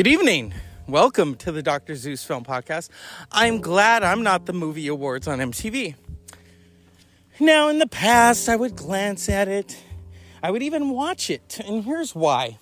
Good 0.00 0.06
evening. 0.06 0.54
Welcome 0.88 1.34
to 1.34 1.52
the 1.52 1.62
Dr. 1.62 1.94
Zeus 1.94 2.24
Film 2.24 2.42
Podcast. 2.42 2.88
I'm 3.30 3.60
glad 3.60 4.02
I'm 4.02 4.22
not 4.22 4.46
the 4.46 4.54
movie 4.54 4.88
awards 4.88 5.28
on 5.28 5.40
MTV. 5.40 5.94
Now, 7.38 7.68
in 7.68 7.78
the 7.78 7.86
past, 7.86 8.48
I 8.48 8.56
would 8.56 8.76
glance 8.76 9.28
at 9.28 9.46
it, 9.46 9.78
I 10.42 10.52
would 10.52 10.62
even 10.62 10.88
watch 10.88 11.28
it, 11.28 11.60
and 11.66 11.84
here's 11.84 12.14
why. 12.14 12.56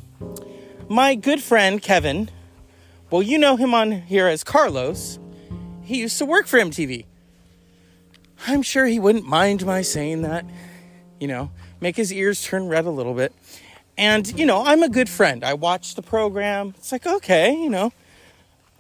My 0.89 1.15
good 1.15 1.41
friend 1.41 1.81
Kevin, 1.81 2.29
well, 3.09 3.23
you 3.23 3.39
know 3.39 3.55
him 3.55 3.73
on 3.73 3.93
here 3.93 4.27
as 4.27 4.43
Carlos, 4.43 5.21
he 5.85 6.01
used 6.01 6.19
to 6.19 6.27
work 6.27 6.49
for 6.49 6.59
MTV. 6.59 7.05
I'm 8.49 8.63
sure 8.63 8.85
he 8.85 8.99
wouldn't 8.99 9.29
mind 9.29 9.65
my 9.65 9.83
saying 9.83 10.23
that, 10.23 10.45
you 11.21 11.29
know, 11.29 11.53
make 11.81 11.95
his 11.95 12.13
ears 12.13 12.43
turn 12.43 12.67
red 12.67 12.85
a 12.85 12.91
little 12.91 13.15
bit. 13.15 13.33
And, 13.99 14.39
you 14.39 14.47
know, 14.47 14.65
I'm 14.65 14.85
a 14.85 14.89
good 14.89 15.09
friend. 15.09 15.43
I 15.43 15.55
watch 15.55 15.97
the 15.97 16.03
program. 16.03 16.73
It's 16.79 16.93
like, 16.93 17.05
okay, 17.05 17.53
you 17.53 17.69
know, 17.69 17.93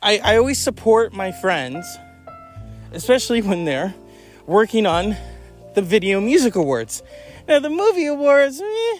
I, 0.00 0.18
I 0.22 0.36
always 0.36 0.58
support 0.58 1.12
my 1.12 1.32
friends, 1.32 1.98
especially 2.92 3.42
when 3.42 3.64
they're 3.64 3.96
working 4.46 4.86
on 4.86 5.16
the 5.74 5.82
Video 5.82 6.20
Music 6.20 6.54
Awards. 6.54 7.02
Now, 7.48 7.58
the 7.58 7.68
movie 7.68 8.06
awards, 8.06 8.60
eh, 8.60 8.98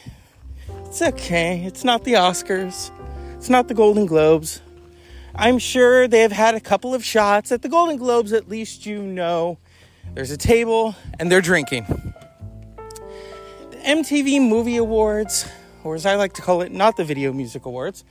it's 0.86 1.00
okay. 1.00 1.62
It's 1.64 1.84
not 1.84 2.02
the 2.02 2.14
Oscars, 2.14 2.90
it's 3.36 3.48
not 3.48 3.68
the 3.68 3.74
Golden 3.74 4.06
Globes. 4.06 4.60
I'm 5.36 5.60
sure 5.60 6.08
they 6.08 6.22
have 6.22 6.32
had 6.32 6.56
a 6.56 6.60
couple 6.60 6.96
of 6.96 7.04
shots. 7.04 7.52
At 7.52 7.62
the 7.62 7.68
Golden 7.68 7.96
Globes, 7.96 8.32
at 8.32 8.48
least 8.48 8.86
you 8.86 9.00
know 9.00 9.58
there's 10.14 10.32
a 10.32 10.36
table 10.36 10.96
and 11.20 11.30
they're 11.30 11.40
drinking. 11.40 11.84
The 13.70 13.76
MTV 13.76 14.48
Movie 14.48 14.78
Awards, 14.78 15.46
or 15.84 15.94
as 15.94 16.06
I 16.06 16.16
like 16.16 16.34
to 16.34 16.42
call 16.42 16.62
it, 16.62 16.72
not 16.72 16.96
the 16.96 17.04
Video 17.04 17.32
Music 17.32 17.66
Awards, 17.66 18.04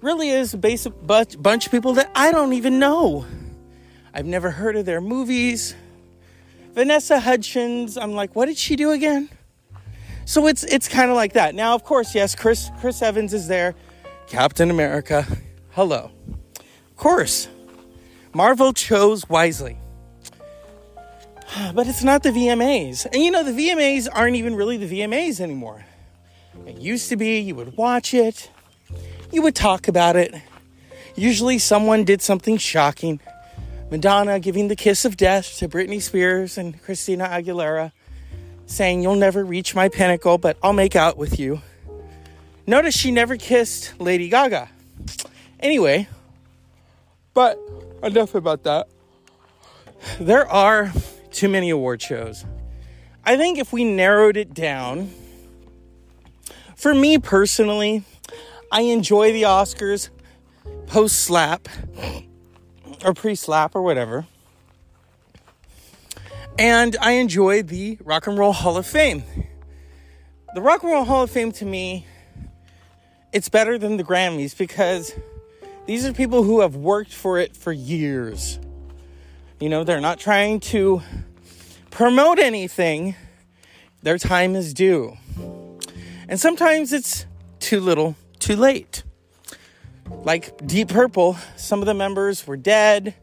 really 0.00 0.30
is 0.30 0.54
a 0.54 0.58
basic 0.58 0.92
bunch 1.06 1.66
of 1.66 1.72
people 1.72 1.94
that 1.94 2.10
I 2.14 2.32
don't 2.32 2.52
even 2.52 2.78
know. 2.78 3.26
I've 4.14 4.26
never 4.26 4.50
heard 4.50 4.76
of 4.76 4.86
their 4.86 5.00
movies. 5.00 5.74
Vanessa 6.74 7.20
Hudgens, 7.20 7.96
I'm 7.96 8.12
like, 8.12 8.34
what 8.36 8.46
did 8.46 8.56
she 8.56 8.76
do 8.76 8.90
again? 8.92 9.28
So 10.26 10.46
it's 10.46 10.64
it's 10.64 10.88
kind 10.88 11.10
of 11.10 11.16
like 11.16 11.34
that. 11.34 11.54
Now, 11.54 11.74
of 11.74 11.84
course, 11.84 12.14
yes, 12.14 12.34
Chris 12.34 12.70
Chris 12.80 13.00
Evans 13.00 13.32
is 13.32 13.46
there, 13.46 13.74
Captain 14.26 14.70
America. 14.70 15.24
Hello. 15.70 16.10
Of 16.58 16.96
course. 16.96 17.48
Marvel 18.34 18.72
chose 18.72 19.28
wisely. 19.28 19.78
But 21.74 21.86
it's 21.86 22.02
not 22.02 22.22
the 22.22 22.30
VMAs. 22.30 23.06
And 23.06 23.22
you 23.22 23.30
know, 23.30 23.42
the 23.42 23.52
VMAs 23.52 24.08
aren't 24.12 24.36
even 24.36 24.56
really 24.56 24.76
the 24.76 25.00
VMAs 25.00 25.40
anymore. 25.40 25.84
It 26.64 26.78
used 26.78 27.08
to 27.10 27.16
be 27.16 27.40
you 27.40 27.54
would 27.54 27.76
watch 27.76 28.14
it, 28.14 28.50
you 29.32 29.42
would 29.42 29.54
talk 29.54 29.88
about 29.88 30.16
it. 30.16 30.34
Usually, 31.16 31.58
someone 31.58 32.04
did 32.04 32.22
something 32.22 32.56
shocking. 32.56 33.20
Madonna 33.90 34.40
giving 34.40 34.68
the 34.68 34.76
kiss 34.76 35.04
of 35.04 35.16
death 35.16 35.56
to 35.58 35.68
Britney 35.68 36.02
Spears 36.02 36.58
and 36.58 36.80
Christina 36.82 37.24
Aguilera, 37.24 37.92
saying, 38.66 39.02
You'll 39.02 39.16
never 39.16 39.44
reach 39.44 39.74
my 39.74 39.88
pinnacle, 39.88 40.38
but 40.38 40.56
I'll 40.62 40.72
make 40.72 40.96
out 40.96 41.16
with 41.16 41.38
you. 41.38 41.62
Notice 42.66 42.96
she 42.96 43.12
never 43.12 43.36
kissed 43.36 43.98
Lady 44.00 44.28
Gaga. 44.28 44.68
Anyway, 45.60 46.08
but 47.32 47.58
enough 48.02 48.34
about 48.34 48.64
that. 48.64 48.88
There 50.18 50.48
are 50.48 50.92
too 51.30 51.48
many 51.48 51.70
award 51.70 52.02
shows. 52.02 52.44
I 53.24 53.36
think 53.36 53.58
if 53.58 53.72
we 53.72 53.84
narrowed 53.84 54.36
it 54.36 54.52
down, 54.52 55.10
for 56.76 56.94
me 56.94 57.18
personally, 57.18 58.04
I 58.70 58.82
enjoy 58.82 59.32
the 59.32 59.42
Oscars 59.42 60.10
post 60.86 61.20
slap 61.20 61.68
or 63.04 63.14
pre 63.14 63.34
slap 63.34 63.74
or 63.74 63.82
whatever. 63.82 64.26
And 66.58 66.96
I 67.00 67.12
enjoy 67.12 67.62
the 67.62 67.98
Rock 68.04 68.26
and 68.26 68.38
Roll 68.38 68.52
Hall 68.52 68.76
of 68.76 68.86
Fame. 68.86 69.24
The 70.54 70.62
Rock 70.62 70.82
and 70.82 70.92
Roll 70.92 71.04
Hall 71.04 71.24
of 71.24 71.30
Fame 71.30 71.52
to 71.52 71.66
me, 71.66 72.06
it's 73.32 73.48
better 73.48 73.76
than 73.78 73.96
the 73.98 74.04
Grammys 74.04 74.56
because 74.56 75.12
these 75.86 76.06
are 76.06 76.12
people 76.12 76.42
who 76.44 76.60
have 76.60 76.76
worked 76.76 77.12
for 77.12 77.38
it 77.38 77.56
for 77.56 77.72
years. 77.72 78.58
You 79.60 79.68
know, 79.68 79.84
they're 79.84 80.00
not 80.00 80.18
trying 80.18 80.60
to 80.60 81.02
promote 81.90 82.38
anything, 82.38 83.14
their 84.02 84.18
time 84.18 84.54
is 84.54 84.72
due. 84.72 85.16
And 86.28 86.40
sometimes 86.40 86.92
it's 86.92 87.24
too 87.60 87.80
little 87.80 88.16
too 88.40 88.56
late. 88.56 89.04
Like 90.08 90.66
Deep 90.66 90.88
Purple, 90.88 91.36
some 91.56 91.80
of 91.80 91.86
the 91.86 91.94
members 91.94 92.46
were 92.46 92.56
dead, 92.56 93.14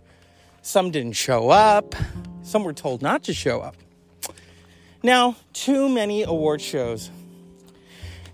some 0.62 0.92
didn't 0.92 1.14
show 1.14 1.50
up, 1.50 1.96
some 2.44 2.64
were 2.64 2.74
told 2.74 3.02
not 3.02 3.24
to 3.24 3.34
show 3.34 3.60
up. 3.60 3.76
Now, 5.02 5.36
too 5.52 5.90
many 5.90 6.24
award 6.24 6.62
shows. 6.62 7.10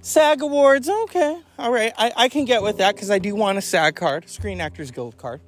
SAG 0.01 0.41
Awards, 0.41 0.87
okay, 0.87 1.39
all 1.57 1.71
right, 1.71 1.91
I, 1.97 2.11
I 2.15 2.29
can 2.29 2.45
get 2.45 2.61
with 2.61 2.77
that 2.77 2.95
because 2.95 3.09
I 3.09 3.19
do 3.19 3.35
want 3.35 3.57
a 3.57 3.61
SAG 3.61 3.95
card, 3.95 4.29
Screen 4.29 4.61
Actors 4.61 4.91
Guild 4.91 5.17
card. 5.17 5.41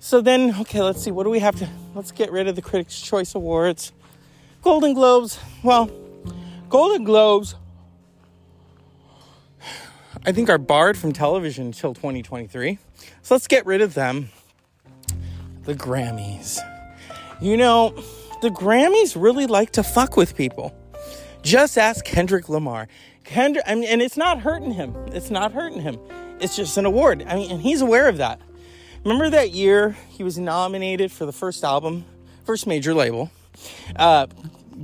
So 0.00 0.20
then, 0.20 0.54
okay, 0.60 0.80
let's 0.80 1.02
see, 1.02 1.10
what 1.10 1.24
do 1.24 1.30
we 1.30 1.38
have 1.38 1.56
to, 1.56 1.68
let's 1.94 2.12
get 2.12 2.32
rid 2.32 2.48
of 2.48 2.56
the 2.56 2.62
Critics' 2.62 3.00
Choice 3.00 3.34
Awards. 3.34 3.92
Golden 4.62 4.94
Globes, 4.94 5.38
well, 5.62 5.90
Golden 6.68 7.04
Globes 7.04 7.54
I 10.24 10.32
think, 10.32 10.48
are 10.48 10.58
barred 10.58 10.96
from 10.96 11.12
television 11.12 11.66
until 11.66 11.94
2023. 11.94 12.78
So 13.22 13.34
let's 13.34 13.46
get 13.46 13.66
rid 13.66 13.80
of 13.80 13.94
them. 13.94 14.30
The 15.64 15.74
Grammys. 15.74 16.58
You 17.40 17.56
know, 17.56 17.90
the 18.40 18.50
Grammys 18.50 19.20
really 19.20 19.46
like 19.46 19.72
to 19.72 19.82
fuck 19.82 20.16
with 20.16 20.36
people. 20.36 20.74
Just 21.42 21.76
ask 21.76 22.04
Kendrick 22.04 22.48
Lamar. 22.48 22.86
Kendrick, 23.24 23.64
I 23.66 23.74
mean, 23.74 23.84
and 23.84 24.00
it's 24.00 24.16
not 24.16 24.40
hurting 24.40 24.72
him. 24.72 24.94
It's 25.08 25.30
not 25.30 25.52
hurting 25.52 25.80
him. 25.80 25.98
It's 26.40 26.56
just 26.56 26.76
an 26.76 26.86
award. 26.86 27.24
I 27.26 27.34
mean, 27.36 27.50
and 27.50 27.60
he's 27.60 27.80
aware 27.80 28.08
of 28.08 28.18
that. 28.18 28.40
Remember 29.04 29.30
that 29.30 29.50
year 29.50 29.96
he 30.08 30.22
was 30.22 30.38
nominated 30.38 31.10
for 31.10 31.26
the 31.26 31.32
first 31.32 31.64
album, 31.64 32.04
first 32.44 32.66
major 32.66 32.94
label, 32.94 33.30
uh, 33.96 34.26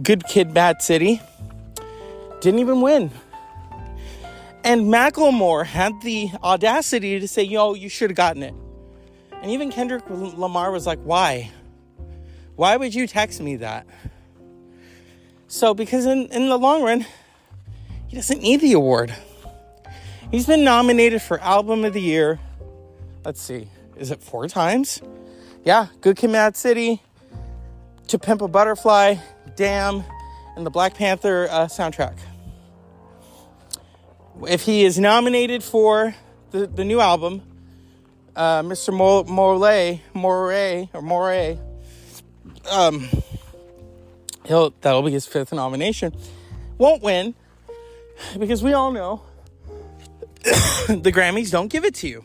Good 0.02 0.24
Kid, 0.26 0.52
Bad 0.52 0.82
City. 0.82 1.20
Didn't 2.40 2.58
even 2.58 2.80
win. 2.80 3.10
And 4.64 4.86
Macklemore 4.86 5.64
had 5.64 6.00
the 6.02 6.30
audacity 6.42 7.20
to 7.20 7.28
say, 7.28 7.42
yo, 7.42 7.74
you 7.74 7.88
should 7.88 8.10
have 8.10 8.16
gotten 8.16 8.42
it. 8.42 8.54
And 9.40 9.50
even 9.50 9.70
Kendrick 9.70 10.02
Lamar 10.08 10.70
was 10.72 10.86
like, 10.86 10.98
why? 11.00 11.50
Why 12.56 12.76
would 12.76 12.94
you 12.94 13.06
text 13.06 13.40
me 13.40 13.56
that? 13.56 13.86
So, 15.46 15.74
because 15.74 16.06
in, 16.06 16.26
in 16.26 16.48
the 16.48 16.58
long 16.58 16.82
run, 16.82 17.06
he 18.08 18.16
doesn't 18.16 18.42
need 18.42 18.60
the 18.60 18.72
award. 18.72 19.14
He's 20.30 20.46
been 20.46 20.64
nominated 20.64 21.22
for 21.22 21.40
Album 21.40 21.84
of 21.84 21.94
the 21.94 22.02
Year. 22.02 22.38
Let's 23.24 23.40
see, 23.40 23.68
is 23.96 24.10
it 24.10 24.22
four 24.22 24.48
times? 24.48 25.00
Yeah, 25.64 25.86
Good 26.00 26.16
Kid 26.16 26.30
Mad 26.30 26.56
City, 26.56 27.00
To 28.08 28.18
Pimp 28.18 28.42
a 28.42 28.48
Butterfly, 28.48 29.16
Damn, 29.56 30.04
and 30.56 30.66
the 30.66 30.70
Black 30.70 30.94
Panther 30.94 31.48
uh, 31.50 31.66
soundtrack 31.66 32.16
if 34.46 34.62
he 34.62 34.84
is 34.84 34.98
nominated 34.98 35.62
for 35.62 36.14
the, 36.50 36.66
the 36.66 36.84
new 36.84 37.00
album, 37.00 37.42
uh, 38.36 38.62
Mr. 38.62 38.92
Morley, 39.26 40.02
Moray, 40.14 40.90
or 40.92 41.02
Moray, 41.02 41.58
um, 42.70 43.08
he'll 44.46 44.74
that'll 44.80 45.02
be 45.02 45.10
his 45.10 45.26
fifth 45.26 45.52
nomination. 45.52 46.14
Won't 46.76 47.02
win 47.02 47.34
because 48.38 48.62
we 48.62 48.72
all 48.72 48.92
know 48.92 49.22
the 50.42 51.12
Grammys 51.12 51.50
don't 51.50 51.68
give 51.68 51.84
it 51.84 51.94
to 51.96 52.08
you. 52.08 52.24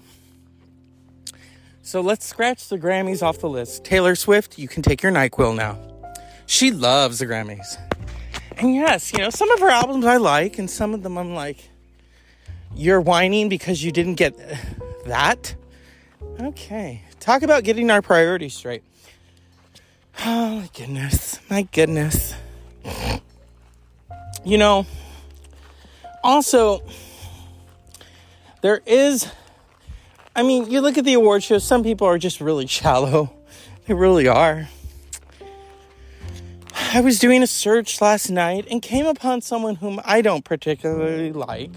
So 1.82 2.02
let's 2.02 2.26
scratch 2.26 2.70
the 2.70 2.78
Grammys 2.78 3.22
off 3.22 3.40
the 3.40 3.50
list. 3.50 3.84
Taylor 3.84 4.16
Swift, 4.16 4.58
you 4.58 4.68
can 4.68 4.82
take 4.82 5.04
your 5.04 5.12
NyQuil 5.12 5.56
now. 5.56 5.78
She 6.46 6.72
loves 6.72 7.20
the 7.20 7.26
Grammys. 7.26 7.78
And 8.58 8.74
yes, 8.74 9.12
you 9.12 9.20
know, 9.20 9.30
some 9.30 9.52
of 9.52 9.60
her 9.60 9.70
albums 9.70 10.06
I 10.06 10.18
like, 10.18 10.60
and 10.60 10.70
some 10.70 10.94
of 10.94 11.04
them 11.04 11.18
I'm 11.18 11.34
like, 11.34 11.70
you're 12.76 13.02
whining 13.02 13.50
because 13.50 13.84
you 13.84 13.92
didn't 13.92 14.16
get 14.16 14.38
that? 15.06 15.56
Okay. 16.40 17.04
Talk 17.20 17.42
about 17.44 17.64
getting 17.64 17.90
our 17.92 18.02
priorities 18.02 18.54
straight. 18.54 18.84
Oh, 20.26 20.60
my 20.60 20.70
goodness. 20.78 21.40
My 21.50 21.64
goodness. 21.64 22.36
You 24.46 24.58
know, 24.58 24.86
also, 26.24 26.84
there 28.62 28.82
is, 28.86 29.30
I 30.36 30.44
mean, 30.44 30.70
you 30.70 30.82
look 30.82 30.98
at 30.98 31.04
the 31.06 31.14
award 31.14 31.44
shows, 31.44 31.64
some 31.64 31.84
people 31.84 32.08
are 32.08 32.18
just 32.18 32.40
really 32.42 32.68
shallow. 32.68 33.34
They 33.88 33.94
really 33.94 34.28
are. 34.28 34.70
I 36.94 37.02
was 37.02 37.20
doing 37.20 37.42
a 37.42 37.48
search 37.48 38.00
last 38.02 38.30
night 38.30 38.68
and 38.70 38.82
came 38.82 39.06
upon 39.06 39.42
someone 39.42 39.76
whom 39.76 40.00
I 40.06 40.22
don't 40.22 40.46
particularly 40.46 41.32
like 41.34 41.72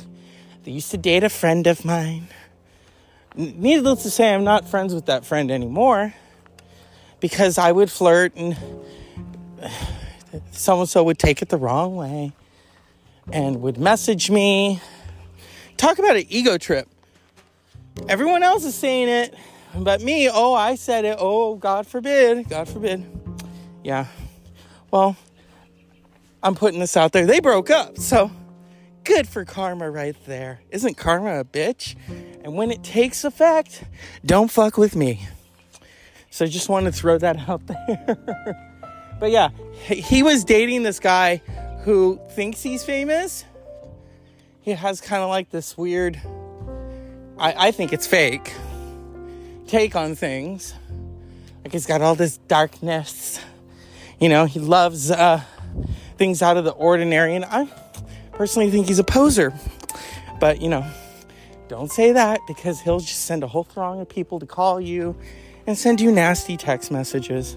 they 0.67 0.73
used 0.73 0.91
to 0.91 0.97
date 0.97 1.23
a 1.23 1.29
friend 1.29 1.65
of 1.69 1.85
mine. 1.85 2.27
needless 3.37 4.03
to 4.03 4.11
say, 4.11 4.35
I'm 4.35 4.43
not 4.43 4.69
friends 4.69 4.93
with 4.93 5.07
that 5.07 5.25
friend 5.25 5.49
anymore 5.53 6.13
because 7.21 7.57
I 7.57 7.71
would 7.71 7.89
flirt 7.89 8.35
and 8.35 8.57
so 10.51 10.81
and 10.81 10.89
so 10.89 11.05
would 11.05 11.21
take 11.21 11.41
it 11.41 11.51
the 11.51 11.57
wrong 11.57 11.95
way 11.95 12.33
and 13.33 13.63
would 13.63 13.79
message 13.79 14.29
me. 14.29 14.81
Talk 15.77 16.01
about 16.01 16.17
an 16.17 16.25
ego 16.29 16.59
trip. 16.59 16.89
Everyone 18.09 18.43
else 18.43 18.65
is 18.65 18.75
saying 18.75 19.09
it, 19.09 19.37
but 19.73 20.03
me, 20.03 20.29
oh, 20.29 20.53
I 20.53 20.75
said 20.75 21.05
it. 21.05 21.17
Oh, 21.21 21.55
God 21.55 21.87
forbid. 21.87 22.49
God 22.49 22.69
forbid. 22.69 23.07
Yeah. 23.85 24.07
Well, 24.91 25.17
I'm 26.43 26.57
putting 26.57 26.81
this 26.81 26.97
out 26.97 27.13
there. 27.13 27.25
They 27.25 27.39
broke 27.39 27.71
up. 27.71 27.99
So 27.99 28.33
good 29.07 29.29
for 29.29 29.45
karma 29.45 29.89
right 29.89 30.17
there. 30.27 30.61
Isn't 30.71 30.97
karma 30.97 31.41
a 31.41 31.45
bitch? 31.45 31.95
And 32.43 32.55
when 32.55 32.71
it 32.71 32.83
takes 32.83 33.25
effect, 33.25 33.85
don't 34.25 34.51
fuck 34.51 34.77
with 34.77 34.95
me. 34.97 35.27
So 36.31 36.45
I 36.45 36.49
just 36.49 36.69
want 36.69 36.87
to 36.87 36.93
throw 36.93 37.17
that 37.17 37.49
out 37.49 37.67
there. 37.67 38.19
but 39.21 39.31
yeah, 39.31 39.51
he 39.87 40.23
was 40.23 40.45
dating 40.45 40.83
this 40.83 40.99
guy 40.99 41.41
who 41.85 42.21
thinks 42.33 42.63
he's 42.63 42.85
famous. 42.85 43.45
He 44.61 44.73
has 44.73 45.01
kind 45.01 45.23
of 45.23 45.29
like 45.29 45.51
this 45.51 45.79
weird, 45.79 46.21
I, 47.39 47.69
I 47.69 47.71
think 47.71 47.93
it's 47.93 48.07
fake, 48.07 48.53
take 49.69 49.95
on 49.95 50.17
things. 50.17 50.75
Like 51.65 51.73
he's 51.73 51.87
got 51.87 52.03
all 52.03 52.17
this 52.17 52.39
darkness. 52.49 53.41
You 54.19 54.29
know, 54.29 54.47
he 54.47 54.59
loves 54.59 55.11
uh, 55.11 55.43
things 56.19 56.43
out 56.43 56.57
of 56.57 56.65
the 56.65 56.73
ordinary. 56.73 57.37
And 57.37 57.45
I 57.45 57.69
personally 58.37 58.71
think 58.71 58.87
he's 58.87 58.99
a 58.99 59.05
poser. 59.05 59.53
But, 60.39 60.61
you 60.61 60.69
know, 60.69 60.87
don't 61.69 61.91
say 61.91 62.13
that 62.13 62.41
because 62.47 62.81
he'll 62.81 63.01
just 63.01 63.25
send 63.25 63.43
a 63.43 63.47
whole 63.47 63.65
throng 63.65 64.01
of 64.01 64.09
people 64.09 64.39
to 64.39 64.47
call 64.47 64.81
you 64.81 65.17
and 65.67 65.77
send 65.77 66.01
you 66.01 66.13
nasty 66.13 66.57
text 66.57 66.91
messages. 66.91 67.57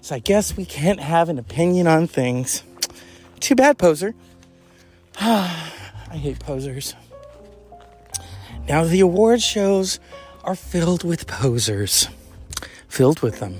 So 0.00 0.14
I 0.14 0.20
guess 0.20 0.56
we 0.56 0.64
can't 0.64 1.00
have 1.00 1.28
an 1.28 1.38
opinion 1.38 1.88
on 1.88 2.06
things. 2.06 2.62
Too 3.40 3.56
bad, 3.56 3.78
poser. 3.78 4.14
I 5.20 5.70
hate 6.12 6.38
posers. 6.38 6.94
Now, 8.68 8.84
the 8.84 9.00
award 9.00 9.42
shows 9.42 9.98
are 10.44 10.54
filled 10.54 11.02
with 11.02 11.26
posers, 11.26 12.08
filled 12.88 13.20
with 13.20 13.40
them. 13.40 13.58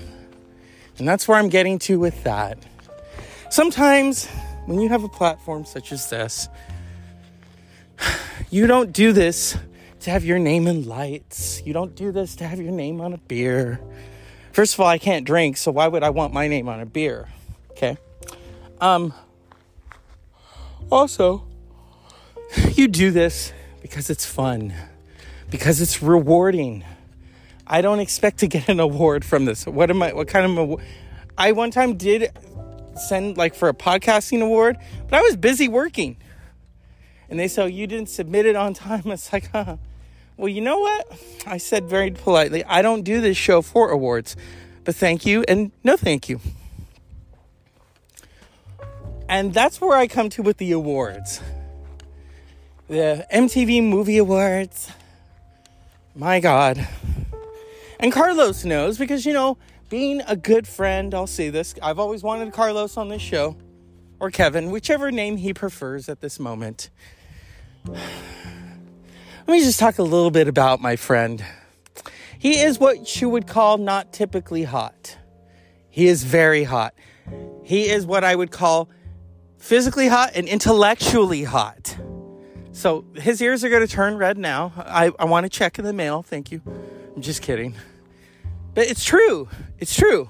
And 0.97 1.07
that's 1.07 1.27
where 1.27 1.37
I'm 1.37 1.49
getting 1.49 1.77
to 1.79 1.99
with 1.99 2.23
that. 2.23 2.57
Sometimes 3.49 4.27
when 4.67 4.81
you 4.81 4.89
have 4.89 5.05
a 5.05 5.09
platform 5.09 5.63
such 5.63 5.93
as 5.93 6.09
this, 6.09 6.49
you 8.49 8.67
don't 8.67 8.91
do 8.91 9.13
this 9.13 9.57
to 10.01 10.11
have 10.11 10.25
your 10.25 10.39
name 10.39 10.67
in 10.67 10.85
lights. 10.85 11.61
You 11.65 11.71
don't 11.71 11.95
do 11.95 12.11
this 12.11 12.35
to 12.35 12.47
have 12.47 12.59
your 12.59 12.73
name 12.73 12.99
on 12.99 13.13
a 13.13 13.17
beer. 13.17 13.79
First 14.51 14.73
of 14.73 14.81
all, 14.81 14.87
I 14.87 14.97
can't 14.97 15.25
drink, 15.25 15.55
so 15.55 15.71
why 15.71 15.87
would 15.87 16.03
I 16.03 16.09
want 16.09 16.33
my 16.33 16.49
name 16.49 16.67
on 16.67 16.81
a 16.81 16.85
beer? 16.85 17.29
Okay. 17.71 17.97
Um 18.81 19.13
also, 20.91 21.47
you 22.73 22.89
do 22.89 23.11
this 23.11 23.53
because 23.81 24.09
it's 24.09 24.25
fun, 24.25 24.73
because 25.49 25.79
it's 25.79 26.01
rewarding. 26.03 26.83
I 27.65 27.81
don't 27.81 27.99
expect 27.99 28.39
to 28.39 28.47
get 28.47 28.67
an 28.67 28.79
award 28.81 29.23
from 29.23 29.45
this. 29.45 29.65
What 29.65 29.89
am 29.89 30.03
I 30.03 30.13
what 30.13 30.27
kind 30.27 30.59
of 30.59 30.81
I 31.37 31.53
one 31.53 31.71
time 31.71 31.95
did 31.95 32.31
send 32.99 33.37
like 33.37 33.55
for 33.55 33.69
a 33.69 33.73
podcasting 33.73 34.41
award, 34.41 34.77
but 35.09 35.19
I 35.19 35.21
was 35.21 35.35
busy 35.35 35.67
working. 35.67 36.17
And 37.29 37.39
they 37.39 37.47
said, 37.47 37.63
oh, 37.63 37.67
You 37.67 37.87
didn't 37.87 38.09
submit 38.09 38.45
it 38.45 38.55
on 38.55 38.73
time. 38.73 39.03
It's 39.05 39.31
like, 39.31 39.51
huh. 39.51 39.77
Well, 40.37 40.49
you 40.49 40.61
know 40.61 40.79
what? 40.79 41.19
I 41.47 41.57
said 41.57 41.85
very 41.85 42.11
politely, 42.11 42.63
I 42.65 42.81
don't 42.81 43.01
do 43.01 43.21
this 43.21 43.37
show 43.37 43.61
for 43.61 43.89
awards, 43.89 44.35
but 44.83 44.95
thank 44.95 45.25
you 45.25 45.43
and 45.47 45.71
no 45.83 45.97
thank 45.97 46.29
you. 46.29 46.39
And 49.27 49.53
that's 49.53 49.81
where 49.81 49.97
I 49.97 50.07
come 50.07 50.29
to 50.31 50.41
with 50.41 50.57
the 50.57 50.71
awards. 50.71 51.41
The 52.87 53.25
MTV 53.33 53.83
Movie 53.83 54.17
Awards. 54.17 54.91
My 56.15 56.39
God. 56.39 56.87
And 57.99 58.13
Carlos 58.13 58.63
knows 58.63 58.97
because, 58.97 59.25
you 59.25 59.33
know, 59.33 59.57
being 59.89 60.21
a 60.27 60.35
good 60.35 60.67
friend, 60.67 61.13
I'll 61.13 61.27
say 61.27 61.49
this. 61.49 61.75
I've 61.81 61.99
always 61.99 62.23
wanted 62.23 62.51
Carlos 62.53 62.97
on 62.97 63.09
this 63.09 63.21
show, 63.21 63.55
or 64.19 64.31
Kevin, 64.31 64.71
whichever 64.71 65.11
name 65.11 65.37
he 65.37 65.53
prefers 65.53 66.09
at 66.09 66.21
this 66.21 66.39
moment. 66.39 66.89
Let 67.85 69.53
me 69.53 69.59
just 69.61 69.79
talk 69.79 69.97
a 69.97 70.03
little 70.03 70.31
bit 70.31 70.49
about 70.49 70.81
my 70.81 70.97
friend. 70.97 71.43
He 72.37 72.59
is 72.59 72.79
what 72.79 73.21
you 73.21 73.29
would 73.29 73.47
call 73.47 73.77
not 73.77 74.11
typically 74.11 74.63
hot. 74.63 75.17
He 75.89 76.07
is 76.07 76.23
very 76.23 76.65
hot. 76.65 76.93
He 77.63 77.89
is 77.89 78.05
what 78.05 78.23
I 78.23 78.35
would 78.35 78.51
call 78.51 78.89
physically 79.57 80.07
hot 80.07 80.31
and 80.35 80.47
intellectually 80.47 81.43
hot. 81.43 81.97
So 82.73 83.05
his 83.15 83.41
ears 83.41 83.63
are 83.63 83.69
going 83.69 83.85
to 83.85 83.91
turn 83.91 84.17
red 84.17 84.37
now. 84.37 84.73
I, 84.77 85.11
I 85.17 85.25
want 85.25 85.45
to 85.45 85.49
check 85.49 85.79
in 85.79 85.85
the 85.85 85.93
mail. 85.93 86.21
Thank 86.21 86.51
you. 86.51 86.61
I'm 87.15 87.21
just 87.21 87.41
kidding. 87.41 87.73
But 88.75 88.87
it's 88.87 89.03
true. 89.03 89.49
It's 89.79 89.95
true. 89.95 90.29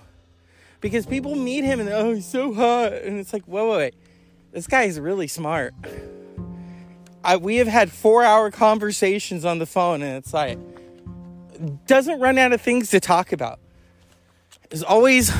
Because 0.79 1.05
people 1.05 1.35
meet 1.35 1.63
him 1.63 1.79
and 1.79 1.89
oh, 1.89 2.13
he's 2.13 2.27
so 2.27 2.53
hot. 2.53 2.93
And 2.93 3.19
it's 3.19 3.33
like, 3.33 3.43
whoa, 3.45 3.71
wait, 3.71 3.77
wait. 3.77 3.95
This 4.51 4.67
guy 4.67 4.83
is 4.83 4.99
really 4.99 5.27
smart. 5.27 5.73
I, 7.23 7.37
we 7.37 7.57
have 7.57 7.67
had 7.67 7.91
four 7.91 8.23
hour 8.23 8.51
conversations 8.51 9.43
on 9.43 9.59
the 9.59 9.65
phone, 9.65 10.01
and 10.01 10.15
it's 10.17 10.33
like, 10.33 10.57
doesn't 11.85 12.19
run 12.19 12.37
out 12.37 12.53
of 12.53 12.61
things 12.61 12.89
to 12.91 12.99
talk 12.99 13.33
about. 13.33 13.59
Is 14.71 14.83
always 14.83 15.31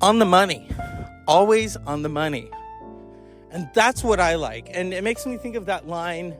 on 0.00 0.18
the 0.18 0.24
money. 0.24 0.68
Always 1.28 1.76
on 1.76 2.02
the 2.02 2.08
money. 2.08 2.50
And 3.50 3.68
that's 3.74 4.02
what 4.02 4.20
I 4.20 4.36
like. 4.36 4.68
And 4.72 4.94
it 4.94 5.04
makes 5.04 5.26
me 5.26 5.36
think 5.36 5.56
of 5.56 5.66
that 5.66 5.86
line 5.86 6.34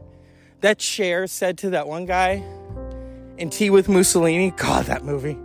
that 0.60 0.80
Cher 0.80 1.26
said 1.26 1.58
to 1.58 1.70
that 1.70 1.86
one 1.86 2.06
guy 2.06 2.42
in 3.38 3.50
Tea 3.50 3.70
with 3.70 3.88
Mussolini. 3.88 4.50
God, 4.52 4.87
that 4.87 5.04
movie 5.04 5.38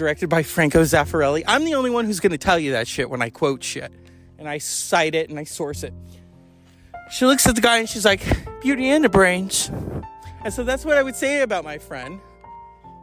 directed 0.00 0.30
by 0.30 0.42
Franco 0.42 0.80
Zeffirelli. 0.80 1.44
I'm 1.46 1.66
the 1.66 1.74
only 1.74 1.90
one 1.90 2.06
who's 2.06 2.20
going 2.20 2.32
to 2.32 2.38
tell 2.38 2.58
you 2.58 2.72
that 2.72 2.88
shit 2.88 3.10
when 3.10 3.20
I 3.20 3.28
quote 3.28 3.62
shit 3.62 3.92
and 4.38 4.48
I 4.48 4.56
cite 4.56 5.14
it 5.14 5.28
and 5.28 5.38
I 5.38 5.44
source 5.44 5.82
it. 5.82 5.92
She 7.10 7.26
looks 7.26 7.46
at 7.46 7.54
the 7.54 7.60
guy 7.60 7.76
and 7.76 7.86
she's 7.88 8.06
like, 8.06 8.22
beauty 8.62 8.88
and 8.88 9.04
the 9.04 9.10
brains. 9.10 9.70
And 10.42 10.54
so 10.54 10.64
that's 10.64 10.86
what 10.86 10.96
I 10.96 11.02
would 11.02 11.16
say 11.16 11.42
about 11.42 11.64
my 11.64 11.76
friend 11.76 12.18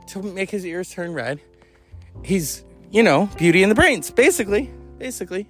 to 0.08 0.24
make 0.24 0.50
his 0.50 0.66
ears 0.66 0.90
turn 0.90 1.14
red. 1.14 1.40
He's, 2.26 2.64
you 2.90 3.04
know, 3.04 3.30
beauty 3.38 3.62
and 3.62 3.70
the 3.70 3.76
brains, 3.76 4.10
basically. 4.10 4.72
Basically. 4.98 5.46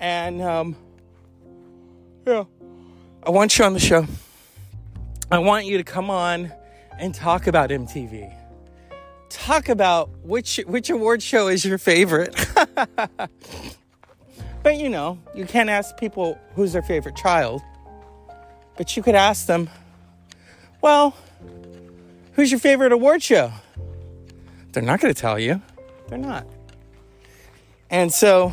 And, 0.00 0.42
um, 0.42 0.76
yeah, 2.26 2.44
I 3.22 3.30
want 3.30 3.58
you 3.58 3.64
on 3.64 3.72
the 3.72 3.80
show. 3.80 4.06
I 5.32 5.38
want 5.38 5.64
you 5.64 5.78
to 5.78 5.84
come 5.84 6.10
on 6.10 6.52
and 6.98 7.14
talk 7.14 7.46
about 7.46 7.70
MTV 7.70 8.45
talk 9.28 9.68
about 9.68 10.10
which 10.22 10.60
which 10.66 10.90
award 10.90 11.22
show 11.22 11.48
is 11.48 11.64
your 11.64 11.78
favorite. 11.78 12.34
but 14.62 14.76
you 14.76 14.88
know, 14.88 15.18
you 15.34 15.46
can't 15.46 15.70
ask 15.70 15.96
people 15.96 16.38
who's 16.54 16.72
their 16.72 16.82
favorite 16.82 17.16
child. 17.16 17.62
But 18.76 18.96
you 18.96 19.02
could 19.02 19.14
ask 19.14 19.46
them, 19.46 19.70
well, 20.82 21.16
who's 22.34 22.50
your 22.50 22.60
favorite 22.60 22.92
award 22.92 23.22
show? 23.22 23.52
They're 24.72 24.82
not 24.82 25.00
going 25.00 25.14
to 25.14 25.18
tell 25.20 25.38
you. 25.38 25.62
They're 26.08 26.18
not. 26.18 26.46
And 27.88 28.12
so, 28.12 28.52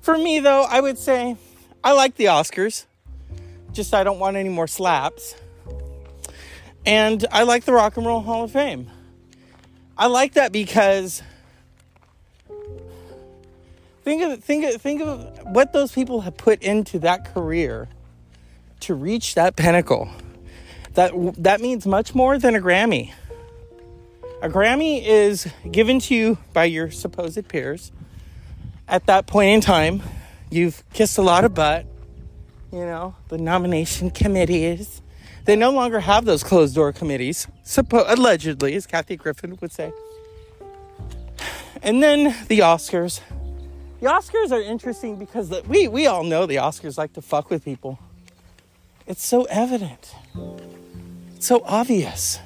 for 0.00 0.16
me, 0.16 0.40
though, 0.40 0.62
I 0.62 0.80
would 0.80 0.96
say 0.96 1.36
I 1.84 1.92
like 1.92 2.16
the 2.16 2.26
Oscars. 2.26 2.86
Just 3.72 3.92
I 3.92 4.02
don't 4.04 4.18
want 4.18 4.36
any 4.36 4.48
more 4.48 4.66
slaps. 4.66 5.34
And 6.86 7.26
I 7.30 7.42
like 7.42 7.64
the 7.64 7.72
Rock 7.72 7.98
and 7.98 8.06
Roll 8.06 8.20
Hall 8.20 8.44
of 8.44 8.52
Fame. 8.52 8.90
I 9.98 10.06
like 10.06 10.34
that 10.34 10.52
because 10.52 11.22
think 14.04 14.22
of 14.22 14.44
think 14.44 14.64
of 14.64 14.80
think 14.80 15.02
of 15.02 15.40
what 15.42 15.72
those 15.72 15.90
people 15.90 16.20
have 16.20 16.36
put 16.36 16.62
into 16.62 17.00
that 17.00 17.34
career 17.34 17.88
to 18.80 18.94
reach 18.94 19.34
that 19.34 19.56
pinnacle. 19.56 20.08
That 20.94 21.12
that 21.38 21.60
means 21.60 21.84
much 21.84 22.14
more 22.14 22.38
than 22.38 22.54
a 22.54 22.60
Grammy. 22.60 23.12
A 24.40 24.48
Grammy 24.48 25.04
is 25.04 25.48
given 25.68 25.98
to 26.00 26.14
you 26.14 26.38
by 26.52 26.66
your 26.66 26.92
supposed 26.92 27.48
peers. 27.48 27.90
At 28.86 29.06
that 29.06 29.26
point 29.26 29.48
in 29.48 29.60
time, 29.60 30.02
you've 30.48 30.84
kissed 30.92 31.18
a 31.18 31.22
lot 31.22 31.44
of 31.44 31.54
butt. 31.54 31.86
You 32.72 32.84
know, 32.84 33.16
the 33.28 33.38
nomination 33.38 34.12
committees 34.12 35.02
they 35.48 35.56
no 35.56 35.70
longer 35.70 36.00
have 36.00 36.26
those 36.26 36.44
closed 36.44 36.74
door 36.74 36.92
committees, 36.92 37.46
suppo- 37.64 38.04
allegedly, 38.06 38.74
as 38.74 38.86
Kathy 38.86 39.16
Griffin 39.16 39.56
would 39.62 39.72
say. 39.72 39.90
And 41.82 42.02
then 42.02 42.36
the 42.48 42.58
Oscars. 42.58 43.22
The 44.00 44.08
Oscars 44.08 44.52
are 44.52 44.60
interesting 44.60 45.16
because 45.16 45.48
the, 45.48 45.62
we, 45.66 45.88
we 45.88 46.06
all 46.06 46.22
know 46.22 46.44
the 46.44 46.56
Oscars 46.56 46.98
like 46.98 47.14
to 47.14 47.22
fuck 47.22 47.48
with 47.48 47.64
people. 47.64 47.98
It's 49.06 49.24
so 49.24 49.44
evident, 49.44 50.14
it's 51.34 51.46
so 51.46 51.62
obvious. 51.64 52.40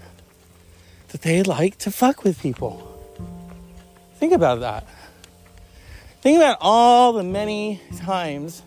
that 1.09 1.23
they 1.23 1.43
like 1.43 1.79
to 1.79 1.91
fuck 1.91 2.23
with 2.23 2.41
people. 2.41 2.89
Think 4.15 4.33
about 4.33 4.61
that. 4.61 4.87
Think 6.21 6.37
about 6.37 6.59
all 6.61 7.13
the 7.13 7.25
many 7.25 7.81
times 7.99 8.63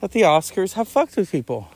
that 0.00 0.12
the 0.12 0.22
Oscars 0.22 0.74
have 0.74 0.86
fucked 0.86 1.16
with 1.16 1.32
people. 1.32 1.68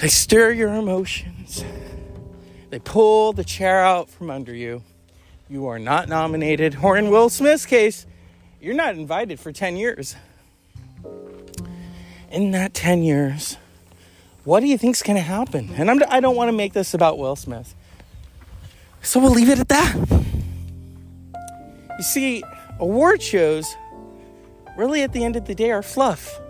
They 0.00 0.08
stir 0.08 0.52
your 0.52 0.72
emotions. 0.74 1.64
They 2.70 2.78
pull 2.78 3.32
the 3.32 3.42
chair 3.42 3.80
out 3.80 4.08
from 4.08 4.30
under 4.30 4.54
you. 4.54 4.82
You 5.48 5.66
are 5.66 5.78
not 5.78 6.08
nominated. 6.08 6.78
Or 6.82 6.96
in 6.96 7.10
Will 7.10 7.28
Smith's 7.28 7.66
case, 7.66 8.06
you're 8.60 8.76
not 8.76 8.94
invited 8.94 9.40
for 9.40 9.50
10 9.50 9.76
years. 9.76 10.14
In 12.30 12.52
that 12.52 12.74
10 12.74 13.02
years, 13.02 13.56
what 14.44 14.60
do 14.60 14.66
you 14.66 14.78
think's 14.78 15.02
going 15.02 15.16
to 15.16 15.22
happen? 15.22 15.70
And 15.74 15.90
I'm, 15.90 16.00
I 16.08 16.20
don't 16.20 16.36
want 16.36 16.48
to 16.48 16.56
make 16.56 16.74
this 16.74 16.94
about 16.94 17.18
Will 17.18 17.34
Smith. 17.36 17.74
So 19.02 19.18
we'll 19.18 19.32
leave 19.32 19.48
it 19.48 19.58
at 19.58 19.68
that. 19.68 19.96
You 21.96 22.04
see, 22.04 22.44
award 22.78 23.20
shows 23.20 23.74
really 24.76 25.02
at 25.02 25.12
the 25.12 25.24
end 25.24 25.34
of 25.34 25.46
the 25.46 25.54
day 25.56 25.72
are 25.72 25.82
fluff. 25.82 26.40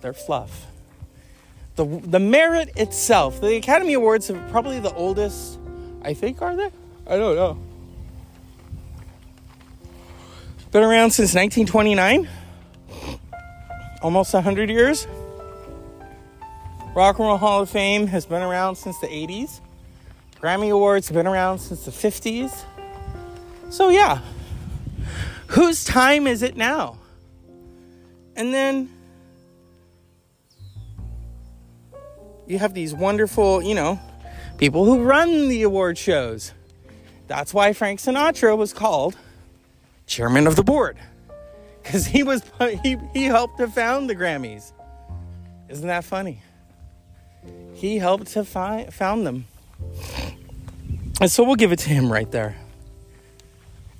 They're 0.00 0.12
fluff. 0.12 0.66
The, 1.76 1.84
the 1.84 2.20
merit 2.20 2.70
itself, 2.76 3.40
the 3.40 3.56
Academy 3.56 3.94
Awards 3.94 4.30
are 4.30 4.38
probably 4.50 4.80
the 4.80 4.92
oldest, 4.92 5.58
I 6.02 6.14
think, 6.14 6.42
are 6.42 6.56
they? 6.56 6.70
I 7.06 7.16
don't 7.16 7.36
know. 7.36 7.58
Been 10.72 10.84
around 10.84 11.10
since 11.10 11.34
1929, 11.34 12.28
almost 14.02 14.32
100 14.32 14.70
years. 14.70 15.08
Rock 16.94 17.18
and 17.18 17.26
Roll 17.26 17.38
Hall 17.38 17.62
of 17.62 17.70
Fame 17.70 18.06
has 18.08 18.26
been 18.26 18.42
around 18.42 18.76
since 18.76 18.98
the 19.00 19.08
80s. 19.08 19.60
Grammy 20.40 20.70
Awards 20.70 21.08
have 21.08 21.14
been 21.14 21.26
around 21.26 21.58
since 21.58 21.84
the 21.84 21.90
50s. 21.90 22.64
So, 23.68 23.88
yeah, 23.88 24.20
whose 25.48 25.84
time 25.84 26.26
is 26.26 26.42
it 26.42 26.56
now? 26.56 26.98
And 28.36 28.54
then 28.54 28.90
you 32.50 32.58
have 32.58 32.74
these 32.74 32.92
wonderful, 32.92 33.62
you 33.62 33.74
know, 33.74 34.00
people 34.58 34.84
who 34.84 35.04
run 35.04 35.48
the 35.48 35.62
award 35.62 35.96
shows. 35.96 36.52
That's 37.28 37.54
why 37.54 37.72
Frank 37.72 38.00
Sinatra 38.00 38.58
was 38.58 38.72
called 38.72 39.16
chairman 40.06 40.48
of 40.48 40.56
the 40.56 40.64
board 40.64 40.98
because 41.80 42.04
he 42.06 42.24
was 42.24 42.42
he, 42.82 42.96
he 43.12 43.24
helped 43.24 43.58
to 43.58 43.68
found 43.68 44.10
the 44.10 44.16
Grammys. 44.16 44.72
Isn't 45.68 45.86
that 45.86 46.02
funny? 46.02 46.42
He 47.74 47.98
helped 47.98 48.26
to 48.28 48.44
find 48.44 48.92
found 48.92 49.24
them. 49.24 49.46
And 51.20 51.30
so 51.30 51.44
we'll 51.44 51.54
give 51.54 51.70
it 51.70 51.78
to 51.80 51.90
him 51.90 52.10
right 52.10 52.30
there. 52.32 52.56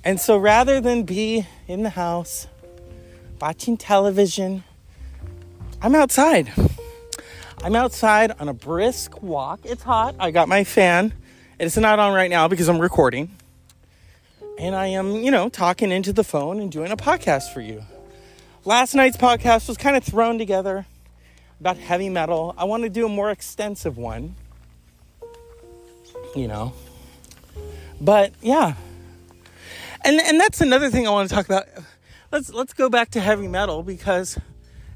And 0.03 0.19
so 0.19 0.35
rather 0.37 0.81
than 0.81 1.03
be 1.03 1.47
in 1.67 1.83
the 1.83 1.91
house 1.91 2.47
watching 3.39 3.77
television, 3.77 4.65
I'm 5.81 5.95
outside. 5.95 6.51
I'm 7.63 7.75
outside 7.75 8.31
on 8.39 8.49
a 8.49 8.53
brisk 8.53 9.21
walk. 9.21 9.59
It's 9.65 9.83
hot. 9.83 10.15
I 10.19 10.31
got 10.31 10.47
my 10.47 10.63
fan. 10.63 11.13
It's 11.59 11.77
not 11.77 11.99
on 11.99 12.11
right 12.11 12.29
now 12.29 12.47
because 12.47 12.67
I'm 12.67 12.79
recording. 12.79 13.37
And 14.57 14.75
I 14.75 14.87
am, 14.87 15.17
you 15.17 15.29
know, 15.29 15.47
talking 15.47 15.91
into 15.91 16.11
the 16.11 16.23
phone 16.23 16.59
and 16.59 16.71
doing 16.71 16.91
a 16.91 16.97
podcast 16.97 17.53
for 17.53 17.61
you. 17.61 17.83
Last 18.65 18.95
night's 18.95 19.15
podcast 19.15 19.67
was 19.67 19.77
kind 19.77 19.95
of 19.95 20.03
thrown 20.03 20.39
together 20.39 20.87
about 21.59 21.77
heavy 21.77 22.09
metal. 22.09 22.55
I 22.57 22.63
want 22.63 22.81
to 22.81 22.89
do 22.89 23.05
a 23.05 23.09
more 23.09 23.29
extensive 23.29 23.95
one. 23.95 24.35
You 26.35 26.47
know. 26.47 26.73
But 27.99 28.33
yeah. 28.41 28.73
And 30.03 30.19
and 30.19 30.39
that's 30.39 30.61
another 30.61 30.89
thing 30.89 31.07
I 31.07 31.11
want 31.11 31.29
to 31.29 31.35
talk 31.35 31.45
about. 31.45 31.67
Let's 32.31 32.51
let's 32.51 32.73
go 32.73 32.89
back 32.89 33.11
to 33.11 33.19
heavy 33.19 33.47
metal 33.47 33.83
because 33.83 34.39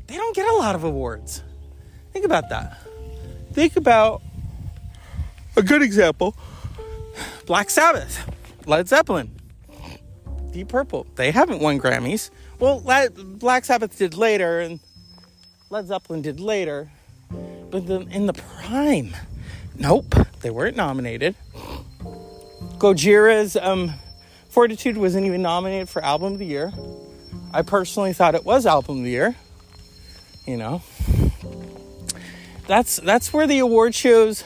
they 0.07 0.15
don't 0.15 0.35
get 0.35 0.47
a 0.47 0.55
lot 0.55 0.73
of 0.73 0.83
awards. 0.83 1.43
Think 2.15 2.23
about 2.23 2.47
that. 2.47 2.77
Think 3.51 3.75
about 3.75 4.21
a 5.57 5.61
good 5.61 5.81
example 5.81 6.33
Black 7.45 7.69
Sabbath, 7.69 8.25
Led 8.65 8.87
Zeppelin, 8.87 9.37
Deep 10.53 10.69
Purple. 10.69 11.05
They 11.15 11.31
haven't 11.31 11.59
won 11.59 11.77
Grammys. 11.77 12.29
Well, 12.57 12.79
Black 13.19 13.65
Sabbath 13.65 13.97
did 13.97 14.15
later, 14.15 14.61
and 14.61 14.79
Led 15.69 15.87
Zeppelin 15.87 16.21
did 16.21 16.39
later. 16.39 16.89
But 17.69 17.83
in 17.89 18.27
the 18.27 18.33
prime, 18.33 19.13
nope, 19.77 20.15
they 20.39 20.51
weren't 20.51 20.77
nominated. 20.77 21.35
Gojira's 22.77 23.57
um, 23.57 23.93
Fortitude 24.47 24.95
wasn't 24.95 25.25
even 25.25 25.41
nominated 25.41 25.89
for 25.89 26.01
Album 26.01 26.31
of 26.31 26.39
the 26.39 26.45
Year. 26.45 26.71
I 27.53 27.61
personally 27.61 28.13
thought 28.13 28.35
it 28.35 28.45
was 28.45 28.65
Album 28.65 28.99
of 28.99 29.03
the 29.03 29.11
Year. 29.11 29.35
You 30.47 30.55
know, 30.55 30.81
that's 32.67 32.97
that's 32.97 33.31
where 33.31 33.47
the 33.47 33.59
award 33.59 33.93
shows 33.95 34.43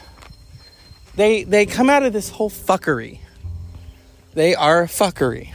they 1.15 1.43
they 1.43 1.65
come 1.65 1.89
out 1.89 2.03
of 2.03 2.13
this 2.13 2.29
whole 2.29 2.49
fuckery. 2.49 3.19
They 4.33 4.55
are 4.55 4.85
fuckery. 4.85 5.51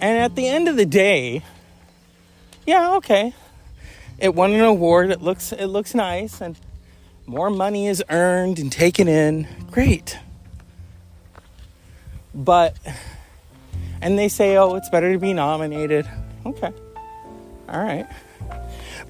And 0.00 0.18
at 0.18 0.34
the 0.34 0.48
end 0.48 0.68
of 0.68 0.76
the 0.76 0.86
day, 0.86 1.44
yeah, 2.66 2.94
okay. 2.96 3.34
It 4.18 4.34
won 4.34 4.52
an 4.52 4.60
award. 4.60 5.10
It 5.10 5.22
looks 5.22 5.52
it 5.52 5.66
looks 5.66 5.94
nice 5.94 6.40
and 6.40 6.58
more 7.26 7.50
money 7.50 7.86
is 7.86 8.02
earned 8.10 8.58
and 8.58 8.70
taken 8.70 9.06
in. 9.06 9.46
Great. 9.70 10.18
But 12.34 12.76
and 14.00 14.18
they 14.18 14.28
say, 14.28 14.56
"Oh, 14.56 14.74
it's 14.74 14.88
better 14.88 15.12
to 15.12 15.18
be 15.18 15.32
nominated." 15.32 16.08
Okay. 16.44 16.72
All 17.68 17.80
right. 17.80 18.06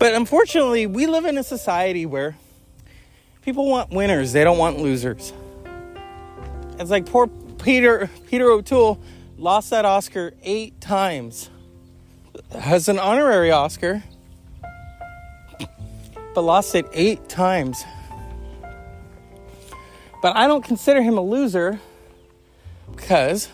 But 0.03 0.15
unfortunately, 0.15 0.89
we 0.89 1.07
live 1.07 1.27
in 1.27 1.39
a 1.39 1.45
society 1.45 2.07
where 2.07 2.37
people 3.43 3.71
want 3.71 3.91
winners, 3.91 4.33
they 4.33 4.43
don't 4.43 4.59
want 4.59 4.81
losers. 4.81 5.33
It's 6.81 6.91
like 6.91 7.07
poor 7.07 7.29
Peter 7.29 8.11
Peter 8.27 8.51
O'Toole 8.51 9.01
lost 9.39 9.71
that 9.71 9.85
Oscar 9.85 10.35
8 10.43 10.81
times. 10.81 11.51
Has 12.51 12.89
an 12.89 12.99
honorary 12.99 13.53
Oscar, 13.53 14.03
but 16.35 16.43
lost 16.43 16.75
it 16.75 16.87
8 16.93 17.29
times. 17.29 17.85
But 20.21 20.35
I 20.35 20.49
don't 20.49 20.65
consider 20.65 21.01
him 21.01 21.17
a 21.17 21.23
loser 21.23 21.79
because 22.91 23.49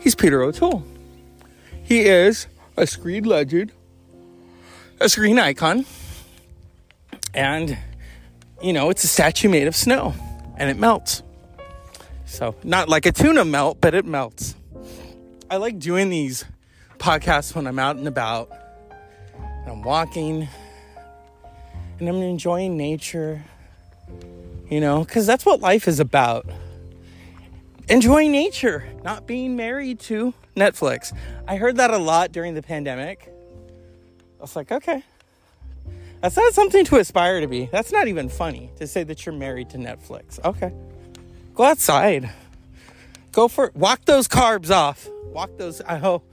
he's 0.00 0.14
Peter 0.14 0.42
O'Toole. 0.42 0.82
He 1.84 2.06
is 2.06 2.46
a 2.78 2.86
screen 2.86 3.24
legend 3.24 3.72
a 5.00 5.08
screen 5.08 5.38
icon. 5.38 5.84
And, 7.34 7.76
you 8.62 8.72
know, 8.72 8.90
it's 8.90 9.04
a 9.04 9.08
statue 9.08 9.48
made 9.48 9.66
of 9.66 9.76
snow 9.76 10.14
and 10.56 10.70
it 10.70 10.78
melts. 10.78 11.22
So, 12.24 12.54
not 12.64 12.88
like 12.88 13.06
a 13.06 13.12
tuna 13.12 13.44
melt, 13.44 13.80
but 13.80 13.94
it 13.94 14.04
melts. 14.04 14.56
I 15.50 15.56
like 15.56 15.78
doing 15.78 16.08
these 16.08 16.44
podcasts 16.98 17.54
when 17.54 17.66
I'm 17.66 17.78
out 17.78 17.96
and 17.96 18.08
about. 18.08 18.50
And 19.38 19.70
I'm 19.70 19.82
walking 19.82 20.48
and 21.98 22.08
I'm 22.08 22.16
enjoying 22.16 22.76
nature, 22.76 23.44
you 24.68 24.80
know, 24.80 25.04
because 25.04 25.26
that's 25.26 25.46
what 25.46 25.60
life 25.60 25.88
is 25.88 26.00
about. 26.00 26.46
Enjoying 27.88 28.32
nature, 28.32 28.88
not 29.04 29.26
being 29.26 29.56
married 29.56 30.00
to 30.00 30.34
Netflix. 30.56 31.16
I 31.46 31.56
heard 31.56 31.76
that 31.76 31.92
a 31.92 31.98
lot 31.98 32.32
during 32.32 32.54
the 32.54 32.62
pandemic. 32.62 33.32
I 34.38 34.42
was 34.42 34.56
like, 34.56 34.72
okay. 34.72 35.02
That's 36.20 36.36
not 36.36 36.54
something 36.54 36.84
to 36.86 36.96
aspire 36.96 37.40
to 37.40 37.46
be. 37.46 37.66
That's 37.66 37.92
not 37.92 38.08
even 38.08 38.28
funny 38.28 38.70
to 38.76 38.86
say 38.86 39.04
that 39.04 39.24
you're 39.24 39.34
married 39.34 39.70
to 39.70 39.78
Netflix. 39.78 40.42
Okay. 40.44 40.72
Go 41.54 41.64
outside. 41.64 42.30
Go 43.32 43.48
for. 43.48 43.70
Walk 43.74 44.04
those 44.04 44.28
carbs 44.28 44.70
off. 44.70 45.08
Walk 45.26 45.56
those. 45.58 45.80
I 45.82 45.96
hope. 45.96 46.24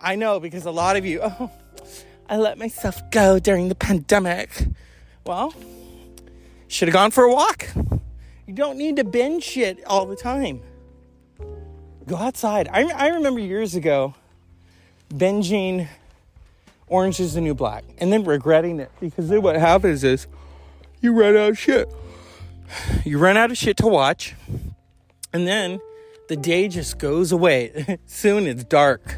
I 0.00 0.16
know 0.16 0.40
because 0.40 0.66
a 0.66 0.70
lot 0.70 0.96
of 0.96 1.04
you, 1.04 1.20
oh, 1.22 1.50
I 2.28 2.36
let 2.36 2.58
myself 2.58 3.00
go 3.10 3.38
during 3.38 3.68
the 3.68 3.74
pandemic. 3.74 4.50
Well, 5.24 5.54
should 6.68 6.88
have 6.88 6.92
gone 6.92 7.10
for 7.10 7.24
a 7.24 7.32
walk. 7.32 7.68
You 8.46 8.54
don't 8.54 8.78
need 8.78 8.96
to 8.96 9.04
binge 9.04 9.44
shit 9.44 9.84
all 9.84 10.06
the 10.06 10.16
time. 10.16 10.62
Go 12.06 12.16
outside. 12.16 12.68
I, 12.68 12.84
I 12.84 13.08
remember 13.08 13.40
years 13.40 13.74
ago 13.74 14.14
binging 15.10 15.88
Orange 16.88 17.18
is 17.18 17.34
the 17.34 17.40
New 17.40 17.54
Black, 17.54 17.84
and 17.98 18.12
then 18.12 18.24
regretting 18.24 18.78
it 18.78 18.90
because 19.00 19.28
then 19.28 19.42
what 19.42 19.56
happens 19.56 20.04
is 20.04 20.26
you 21.00 21.12
run 21.12 21.36
out 21.36 21.50
of 21.50 21.58
shit. 21.58 21.88
You 23.04 23.18
run 23.18 23.36
out 23.36 23.52
of 23.52 23.56
shit 23.56 23.76
to 23.76 23.86
watch, 23.86 24.34
and 25.32 25.46
then 25.46 25.80
the 26.28 26.36
day 26.36 26.66
just 26.66 26.98
goes 26.98 27.30
away. 27.30 27.98
Soon 28.06 28.46
it's 28.46 28.64
dark. 28.64 29.16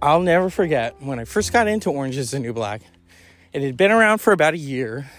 I'll 0.00 0.20
never 0.20 0.48
forget 0.48 1.00
when 1.00 1.18
I 1.18 1.24
first 1.24 1.52
got 1.52 1.68
into 1.68 1.90
Orange 1.90 2.16
is 2.16 2.30
the 2.30 2.38
New 2.38 2.54
Black. 2.54 2.82
It 3.52 3.62
had 3.62 3.76
been 3.76 3.90
around 3.90 4.18
for 4.18 4.32
about 4.32 4.54
a 4.54 4.58
year, 4.58 5.10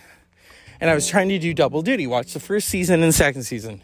and 0.82 0.90
I 0.90 0.96
was 0.96 1.08
trying 1.08 1.30
to 1.30 1.40
do 1.40 1.54
double 1.54 1.82
duty, 1.82 2.08
watch 2.08 2.34
the 2.34 2.40
first 2.40 2.68
season 2.68 3.04
and 3.04 3.14
second 3.14 3.44
season. 3.44 3.82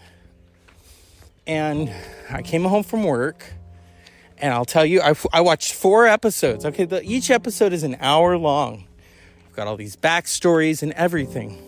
And 1.47 1.91
I 2.29 2.41
came 2.41 2.63
home 2.63 2.83
from 2.83 3.03
work, 3.03 3.53
and 4.41 4.53
I'll 4.53 4.65
tell 4.65 4.85
you, 4.85 5.01
I, 5.01 5.13
I 5.31 5.41
watched 5.41 5.73
four 5.73 6.07
episodes. 6.07 6.65
Okay, 6.65 6.85
the, 6.85 7.03
each 7.03 7.29
episode 7.29 7.73
is 7.73 7.83
an 7.83 7.95
hour 7.99 8.37
long. 8.37 8.87
I've 9.47 9.55
got 9.55 9.67
all 9.67 9.77
these 9.77 9.95
backstories 9.95 10.81
and 10.81 10.91
everything. 10.93 11.61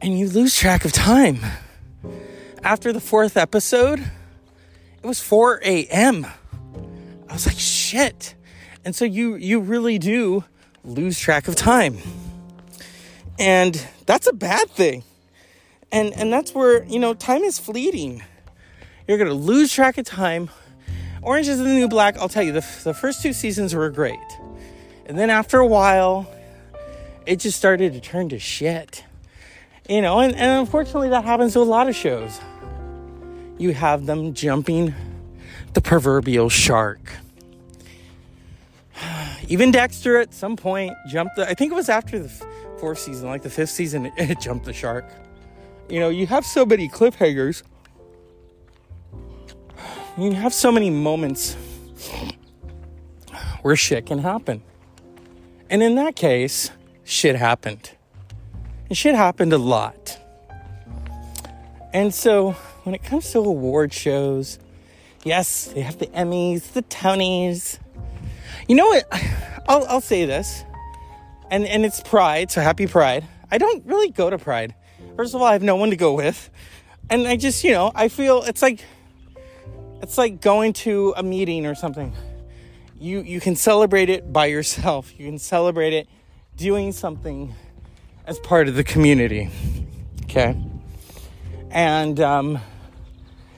And 0.00 0.18
you 0.18 0.28
lose 0.28 0.56
track 0.56 0.84
of 0.84 0.92
time. 0.92 1.38
After 2.62 2.92
the 2.92 3.00
fourth 3.00 3.36
episode, 3.36 4.00
it 4.00 5.06
was 5.06 5.20
4 5.20 5.60
a.m. 5.64 6.26
I 7.28 7.32
was 7.32 7.46
like, 7.46 7.58
shit. 7.58 8.34
And 8.84 8.96
so 8.96 9.04
you 9.04 9.36
you 9.36 9.60
really 9.60 9.98
do 9.98 10.44
lose 10.84 11.18
track 11.18 11.46
of 11.46 11.54
time. 11.54 11.98
And 13.38 13.86
that's 14.06 14.26
a 14.26 14.32
bad 14.32 14.70
thing. 14.70 15.04
And 15.92 16.12
and 16.14 16.32
that's 16.32 16.52
where, 16.54 16.84
you 16.84 16.98
know, 16.98 17.14
time 17.14 17.42
is 17.42 17.58
fleeting. 17.58 18.22
You're 19.08 19.16
going 19.16 19.30
to 19.30 19.34
lose 19.34 19.72
track 19.72 19.96
of 19.96 20.04
time. 20.04 20.50
Orange 21.22 21.48
is 21.48 21.58
the 21.58 21.64
New 21.64 21.88
Black, 21.88 22.18
I'll 22.18 22.28
tell 22.28 22.42
you, 22.42 22.52
the, 22.52 22.66
the 22.84 22.92
first 22.92 23.22
two 23.22 23.32
seasons 23.32 23.74
were 23.74 23.88
great. 23.88 24.18
And 25.06 25.18
then 25.18 25.30
after 25.30 25.58
a 25.58 25.66
while, 25.66 26.30
it 27.24 27.36
just 27.36 27.56
started 27.56 27.94
to 27.94 28.00
turn 28.00 28.28
to 28.28 28.38
shit. 28.38 29.04
You 29.88 30.02
know, 30.02 30.20
and, 30.20 30.34
and 30.34 30.60
unfortunately, 30.60 31.08
that 31.08 31.24
happens 31.24 31.54
to 31.54 31.60
a 31.60 31.62
lot 31.62 31.88
of 31.88 31.96
shows. 31.96 32.38
You 33.56 33.72
have 33.72 34.04
them 34.04 34.34
jumping 34.34 34.94
the 35.72 35.80
proverbial 35.80 36.50
shark. 36.50 37.00
Even 39.48 39.70
Dexter 39.70 40.18
at 40.18 40.34
some 40.34 40.54
point 40.54 40.92
jumped 41.08 41.36
the, 41.36 41.48
I 41.48 41.54
think 41.54 41.72
it 41.72 41.74
was 41.74 41.88
after 41.88 42.18
the 42.18 42.28
fourth 42.78 42.98
season, 42.98 43.28
like 43.28 43.42
the 43.42 43.50
fifth 43.50 43.70
season, 43.70 44.12
it, 44.18 44.38
jumped 44.38 44.66
the 44.66 44.74
shark. 44.74 45.06
You 45.88 45.98
know, 45.98 46.10
you 46.10 46.26
have 46.26 46.44
so 46.44 46.66
many 46.66 46.90
cliffhangers. 46.90 47.62
You 50.18 50.32
have 50.32 50.52
so 50.52 50.72
many 50.72 50.90
moments 50.90 51.56
where 53.62 53.76
shit 53.76 54.06
can 54.06 54.18
happen. 54.18 54.62
And 55.70 55.80
in 55.80 55.94
that 55.94 56.16
case, 56.16 56.72
shit 57.04 57.36
happened. 57.36 57.92
And 58.88 58.98
shit 58.98 59.14
happened 59.14 59.52
a 59.52 59.58
lot. 59.58 60.18
And 61.92 62.12
so 62.12 62.52
when 62.82 62.96
it 62.96 63.04
comes 63.04 63.30
to 63.30 63.38
award 63.38 63.92
shows, 63.92 64.58
yes, 65.22 65.66
they 65.66 65.82
have 65.82 65.98
the 65.98 66.06
Emmys, 66.08 66.72
the 66.72 66.82
Tonys. 66.82 67.78
You 68.66 68.74
know 68.74 68.86
what? 68.86 69.06
I'll, 69.68 69.86
I'll 69.86 70.00
say 70.00 70.24
this, 70.24 70.64
and, 71.48 71.64
and 71.64 71.84
it's 71.84 72.00
Pride, 72.00 72.50
so 72.50 72.60
happy 72.60 72.88
Pride. 72.88 73.24
I 73.52 73.58
don't 73.58 73.86
really 73.86 74.10
go 74.10 74.30
to 74.30 74.38
Pride. 74.38 74.74
First 75.14 75.34
of 75.36 75.40
all, 75.40 75.46
I 75.46 75.52
have 75.52 75.62
no 75.62 75.76
one 75.76 75.90
to 75.90 75.96
go 75.96 76.14
with. 76.14 76.50
And 77.08 77.28
I 77.28 77.36
just, 77.36 77.62
you 77.62 77.70
know, 77.70 77.92
I 77.94 78.08
feel 78.08 78.42
it's 78.42 78.62
like 78.62 78.80
it's 80.02 80.18
like 80.18 80.40
going 80.40 80.72
to 80.74 81.14
a 81.16 81.22
meeting 81.22 81.66
or 81.66 81.74
something. 81.74 82.14
You 82.98 83.20
you 83.20 83.40
can 83.40 83.56
celebrate 83.56 84.08
it 84.08 84.32
by 84.32 84.46
yourself. 84.46 85.18
You 85.18 85.26
can 85.26 85.38
celebrate 85.38 85.92
it 85.92 86.08
doing 86.56 86.92
something 86.92 87.54
as 88.26 88.38
part 88.40 88.68
of 88.68 88.74
the 88.74 88.84
community. 88.84 89.50
Okay? 90.24 90.54
And 91.70 92.20
um, 92.20 92.58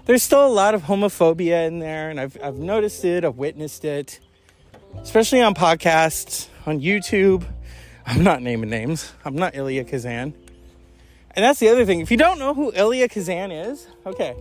there's 0.05 0.23
still 0.23 0.47
a 0.47 0.49
lot 0.49 0.75
of 0.75 0.83
homophobia 0.83 1.67
in 1.67 1.79
there, 1.81 2.11
and 2.11 2.21
I've, 2.21 2.37
I've 2.43 2.57
noticed 2.57 3.05
it, 3.05 3.25
I've 3.25 3.37
witnessed 3.37 3.85
it, 3.85 4.21
especially 5.01 5.43
on 5.43 5.55
podcasts, 5.55 6.49
on 6.67 6.81
YouTube. 6.81 7.45
I'm 8.07 8.23
not 8.23 8.43
naming 8.43 8.71
names, 8.71 9.13
I'm 9.25 9.35
not 9.35 9.55
Elia 9.55 9.85
Kazan. 9.85 10.35
And 11.33 11.45
that's 11.45 11.61
the 11.61 11.69
other 11.69 11.85
thing. 11.85 12.01
If 12.01 12.11
you 12.11 12.17
don't 12.17 12.39
know 12.39 12.55
who 12.55 12.73
Elia 12.73 13.09
Kazan 13.09 13.53
is, 13.53 13.87
okay, 14.05 14.35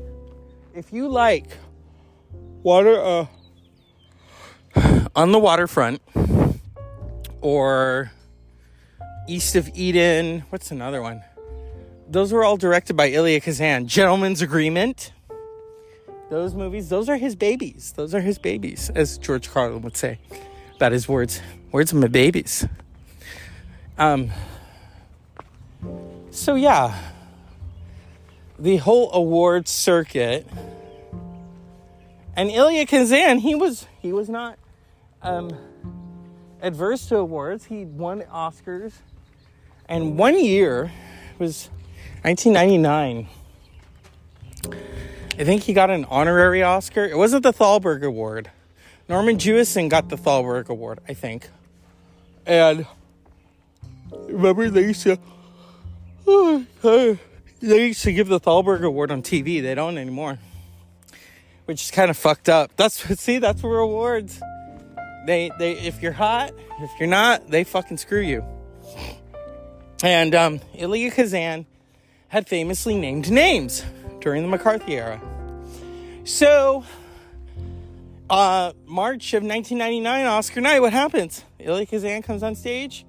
if 0.73 0.91
you 0.91 1.07
like 1.07 1.47
water 2.63 2.99
uh, 2.99 3.25
on 5.15 5.31
the 5.31 5.39
waterfront 5.39 6.01
or 7.41 8.11
east 9.27 9.55
of 9.55 9.69
Eden, 9.73 10.43
what's 10.49 10.71
another 10.71 11.01
one? 11.01 11.23
Those 12.07 12.33
were 12.33 12.43
all 12.43 12.57
directed 12.57 12.95
by 12.95 13.11
Elia 13.11 13.39
Kazan. 13.39 13.87
Gentleman's 13.87 14.41
Agreement. 14.41 15.13
Those 16.29 16.53
movies, 16.53 16.89
those 16.89 17.09
are 17.09 17.17
his 17.17 17.35
babies. 17.35 17.93
Those 17.95 18.13
are 18.13 18.21
his 18.21 18.37
babies, 18.37 18.91
as 18.93 19.17
George 19.17 19.49
Carlin 19.49 19.81
would 19.81 19.97
say 19.97 20.19
about 20.75 20.91
his 20.91 21.07
words. 21.07 21.41
Words 21.71 21.91
of 21.91 21.99
my 21.99 22.07
babies. 22.07 22.67
Um, 23.97 24.31
so, 26.31 26.55
yeah, 26.55 26.95
the 28.57 28.77
whole 28.77 29.11
award 29.11 29.67
circuit. 29.67 30.47
And 32.35 32.49
Elia 32.49 32.85
Kazan, 32.85 33.39
he 33.39 33.55
was 33.55 33.87
he 34.01 34.13
was 34.13 34.29
not 34.29 34.57
um, 35.21 35.51
adverse 36.61 37.07
to 37.07 37.17
awards. 37.17 37.65
He 37.65 37.85
won 37.85 38.21
Oscars, 38.23 38.93
and 39.87 40.17
one 40.17 40.39
year 40.39 40.91
was 41.37 41.69
1999. 42.23 43.27
I 45.39 45.43
think 45.45 45.63
he 45.63 45.73
got 45.73 45.89
an 45.89 46.05
honorary 46.05 46.63
Oscar. 46.63 47.05
It 47.05 47.17
wasn't 47.17 47.43
the 47.43 47.53
Thalberg 47.53 48.03
Award. 48.03 48.51
Norman 49.07 49.37
Jewison 49.37 49.89
got 49.89 50.09
the 50.09 50.17
Thalberg 50.17 50.69
Award, 50.69 50.99
I 51.07 51.13
think. 51.13 51.49
And 52.45 52.85
remember 54.11 54.69
they 54.69 54.81
used 54.81 55.03
to 55.03 55.17
they 57.61 57.87
used 57.87 58.03
to 58.03 58.11
give 58.11 58.27
the 58.27 58.39
Thalberg 58.39 58.83
Award 58.83 59.11
on 59.11 59.21
TV. 59.21 59.61
They 59.61 59.75
don't 59.75 59.97
anymore. 59.97 60.39
Which 61.69 61.83
is 61.83 61.91
kind 61.91 62.09
of 62.09 62.17
fucked 62.17 62.49
up. 62.49 62.75
That's 62.77 62.95
see, 63.19 63.37
that's 63.37 63.61
where 63.61 63.77
awards. 63.77 64.41
They 65.27 65.51
they 65.59 65.73
if 65.73 66.01
you're 66.01 66.11
hot, 66.11 66.51
if 66.79 66.89
you're 66.99 67.07
not, 67.07 67.47
they 67.47 67.63
fucking 67.63 67.97
screw 67.97 68.21
you. 68.21 68.43
And 70.01 70.33
um 70.33 70.61
Elia 70.75 71.11
Kazan 71.11 71.67
had 72.29 72.47
famously 72.49 72.97
named 72.97 73.29
names 73.29 73.85
during 74.19 74.41
the 74.41 74.47
McCarthy 74.47 74.97
era. 74.97 75.21
So, 76.23 76.85
uh, 78.31 78.73
March 78.87 79.35
of 79.35 79.43
1999, 79.43 80.25
Oscar 80.25 80.61
night, 80.61 80.79
what 80.79 80.91
happens? 80.91 81.43
Elia 81.59 81.85
Kazan 81.85 82.23
comes 82.23 82.41
on 82.41 82.55
stage, 82.55 83.05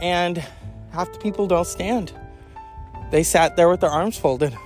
and 0.00 0.42
half 0.92 1.12
the 1.12 1.18
people 1.18 1.46
don't 1.46 1.66
stand. 1.66 2.14
They 3.10 3.22
sat 3.22 3.56
there 3.56 3.68
with 3.68 3.80
their 3.80 3.90
arms 3.90 4.16
folded. 4.16 4.56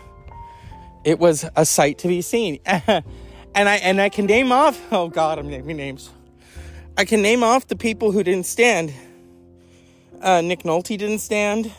It 1.05 1.19
was 1.19 1.45
a 1.57 1.67
sight 1.67 1.99
to 1.99 2.09
be 2.09 2.23
seen. 2.23 2.61
and 2.67 3.05
I 3.55 3.77
and 3.77 4.01
I 4.01 4.09
can 4.09 4.27
name 4.27 4.53
off. 4.53 4.81
Oh 4.93 5.09
God, 5.09 5.39
I'm 5.39 5.49
naming 5.49 5.77
names. 5.77 6.11
I 6.97 7.05
can 7.05 7.23
name 7.23 7.43
off 7.43 7.67
the 7.69 7.77
people 7.77 8.13
who 8.13 8.23
didn't 8.23 8.47
stand. 8.47 8.93
Uh, 10.21 10.41
Nick 10.41 10.63
Nolte 10.63 10.99
didn't 10.99 11.19
stand. 11.19 11.73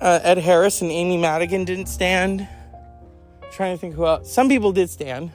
Uh, 0.00 0.18
Ed 0.22 0.38
Harris 0.38 0.82
and 0.82 0.90
Amy 0.90 1.16
Madigan 1.16 1.64
didn't 1.64 1.86
stand 1.86 2.48
trying 3.52 3.76
to 3.76 3.80
think 3.80 3.94
who 3.94 4.06
else. 4.06 4.32
Some 4.32 4.48
people 4.48 4.72
did 4.72 4.90
stand, 4.90 5.30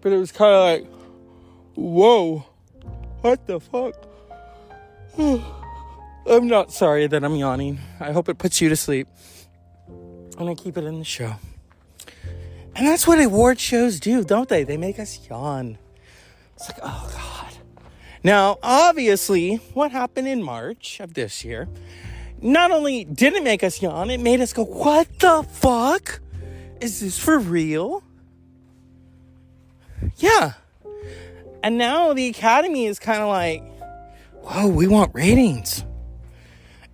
but 0.00 0.12
it 0.12 0.18
was 0.18 0.30
kind 0.30 0.54
of 0.54 0.62
like, 0.62 1.00
whoa, 1.74 2.44
what 3.22 3.46
the 3.46 3.58
fuck? 3.58 3.94
I'm 6.26 6.46
not 6.46 6.72
sorry 6.72 7.06
that 7.06 7.24
I'm 7.24 7.34
yawning. 7.34 7.80
I 7.98 8.12
hope 8.12 8.28
it 8.28 8.38
puts 8.38 8.60
you 8.60 8.68
to 8.68 8.76
sleep. 8.76 9.08
And 10.38 10.48
I 10.48 10.54
keep 10.54 10.76
it 10.76 10.84
in 10.84 10.98
the 10.98 11.04
show. 11.04 11.34
And 12.78 12.86
that's 12.86 13.08
what 13.08 13.20
award 13.20 13.58
shows 13.58 13.98
do, 13.98 14.22
don't 14.22 14.48
they? 14.48 14.62
They 14.62 14.76
make 14.76 15.00
us 15.00 15.18
yawn. 15.28 15.78
It's 16.54 16.70
like, 16.70 16.78
oh 16.80 17.10
God. 17.12 17.52
Now, 18.22 18.58
obviously, 18.62 19.56
what 19.74 19.90
happened 19.90 20.28
in 20.28 20.44
March 20.44 21.00
of 21.00 21.14
this 21.14 21.44
year 21.44 21.68
not 22.40 22.70
only 22.70 23.02
did 23.04 23.32
it 23.32 23.42
make 23.42 23.64
us 23.64 23.82
yawn, 23.82 24.10
it 24.10 24.20
made 24.20 24.40
us 24.40 24.52
go, 24.52 24.64
what 24.64 25.18
the 25.18 25.42
fuck? 25.42 26.20
Is 26.80 27.00
this 27.00 27.18
for 27.18 27.40
real? 27.40 28.04
Yeah. 30.18 30.52
And 31.64 31.78
now 31.78 32.12
the 32.12 32.28
Academy 32.28 32.86
is 32.86 33.00
kind 33.00 33.20
of 33.20 33.28
like, 33.28 33.64
whoa, 34.42 34.68
we 34.68 34.86
want 34.86 35.12
ratings. 35.16 35.84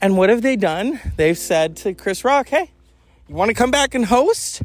And 0.01 0.16
what 0.16 0.31
have 0.31 0.40
they 0.40 0.57
done? 0.57 0.99
They've 1.16 1.37
said 1.37 1.77
to 1.79 1.92
Chris 1.92 2.25
Rock, 2.25 2.49
hey, 2.49 2.70
you 3.29 3.35
want 3.35 3.51
to 3.51 3.55
come 3.55 3.70
back 3.70 3.94
and 3.94 4.07
host? 4.07 4.62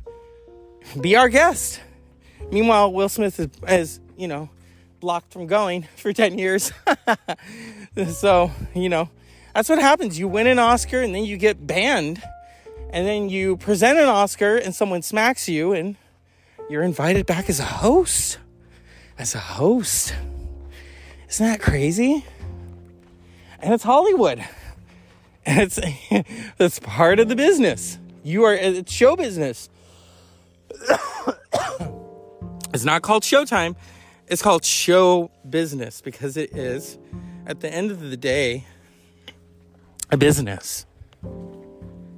Be 1.00 1.16
our 1.16 1.30
guest. 1.30 1.82
Meanwhile, 2.52 2.94
Will 2.94 3.10
Smith 3.10 3.40
is, 3.40 3.50
is 3.68 4.00
you 4.18 4.28
know, 4.28 4.50
blocked 5.00 5.32
from 5.32 5.48
going 5.48 5.84
for 5.96 6.14
10 6.14 6.38
years. 6.38 6.72
so, 8.14 8.52
you 8.74 8.90
know, 8.90 9.10
that's 9.54 9.70
what 9.70 9.80
happens. 9.80 10.18
You 10.18 10.28
win 10.28 10.48
an 10.48 10.60
Oscar 10.60 11.02
and 11.02 11.14
then 11.14 11.26
you 11.26 11.38
get 11.38 11.66
banned 11.66 12.22
and 12.92 13.06
then 13.06 13.30
you 13.30 13.58
present 13.58 14.00
an 14.00 14.08
Oscar 14.08 14.58
and 14.58 14.74
someone 14.74 15.02
smacks 15.02 15.48
you 15.48 15.74
and 15.74 15.96
you're 16.70 16.84
invited 16.84 17.26
back 17.26 17.50
as 17.50 17.60
a 17.60 17.66
host. 17.66 18.40
As 19.18 19.36
a 19.36 19.40
host. 19.40 20.16
Isn't 21.30 21.46
that 21.46 21.62
crazy? 21.62 22.26
And 23.60 23.74
it's 23.74 23.84
Hollywood. 23.84 24.44
And 25.46 25.60
it's 25.78 25.80
that's 26.58 26.80
part 26.80 27.20
of 27.20 27.30
the 27.30 27.36
business. 27.36 28.00
You 28.24 28.44
are 28.46 28.54
it's 28.54 28.92
show 28.92 29.16
business. 29.16 29.70
it's 32.74 32.84
not 32.84 33.02
called 33.02 33.24
Showtime. 33.24 33.76
It's 34.28 34.42
called 34.42 34.64
show 34.64 35.32
business 35.50 36.02
because 36.02 36.38
it 36.38 36.56
is 36.56 36.98
at 37.48 37.62
the 37.62 37.74
end 37.74 37.92
of 37.92 38.00
the 38.00 38.18
day 38.18 38.66
a 40.12 40.18
business. 40.18 40.86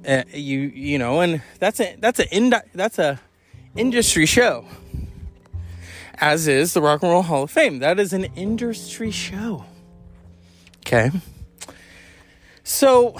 Uh, 0.06 0.24
you 0.32 0.60
you 0.60 0.98
know, 0.98 1.20
and 1.20 1.42
that's 1.58 1.80
a 1.80 1.96
that's 2.00 2.18
a 2.18 2.34
indi- 2.34 2.56
that's 2.74 2.98
a 2.98 3.20
industry 3.76 4.26
show. 4.26 4.66
As 6.14 6.46
is 6.46 6.74
the 6.74 6.82
Rock 6.82 7.02
and 7.02 7.10
Roll 7.10 7.22
Hall 7.22 7.44
of 7.44 7.50
Fame. 7.50 7.78
That 7.78 7.98
is 7.98 8.12
an 8.12 8.24
industry 8.36 9.10
show. 9.10 9.64
Okay. 10.80 11.10
So 12.64 13.16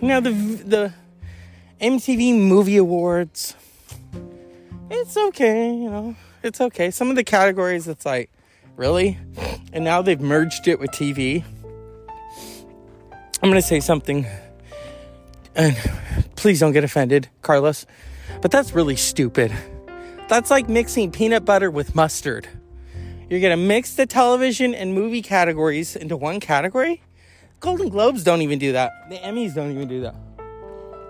now 0.00 0.20
the 0.20 0.30
the 0.30 0.92
MTV 1.80 2.38
Movie 2.38 2.76
Awards. 2.76 3.54
It's 4.90 5.16
okay, 5.16 5.74
you 5.74 5.90
know. 5.90 6.16
It's 6.42 6.60
okay. 6.60 6.90
Some 6.90 7.10
of 7.10 7.16
the 7.16 7.24
categories, 7.24 7.88
it's 7.88 8.06
like, 8.06 8.30
really? 8.76 9.18
And 9.72 9.84
now 9.84 10.02
they've 10.02 10.20
merged 10.20 10.66
it 10.66 10.80
with 10.80 10.90
TV. 10.90 11.44
I'm 13.42 13.50
gonna 13.50 13.62
say 13.62 13.80
something, 13.80 14.26
and 15.54 15.76
please 16.36 16.60
don't 16.60 16.72
get 16.72 16.84
offended, 16.84 17.28
Carlos, 17.42 17.86
but 18.40 18.50
that's 18.50 18.72
really 18.72 18.96
stupid. 18.96 19.52
That's 20.28 20.50
like 20.50 20.68
mixing 20.68 21.12
peanut 21.12 21.44
butter 21.44 21.70
with 21.70 21.94
mustard. 21.94 22.48
You're 23.30 23.40
gonna 23.40 23.56
mix 23.56 23.94
the 23.94 24.06
television 24.06 24.74
and 24.74 24.94
movie 24.94 25.22
categories 25.22 25.94
into 25.96 26.16
one 26.16 26.40
category? 26.40 27.02
Golden 27.60 27.90
Globes 27.90 28.24
don't 28.24 28.42
even 28.42 28.58
do 28.58 28.72
that. 28.72 29.10
The 29.10 29.16
Emmys 29.16 29.54
don't 29.54 29.70
even 29.70 29.86
do 29.86 30.00
that. 30.00 30.14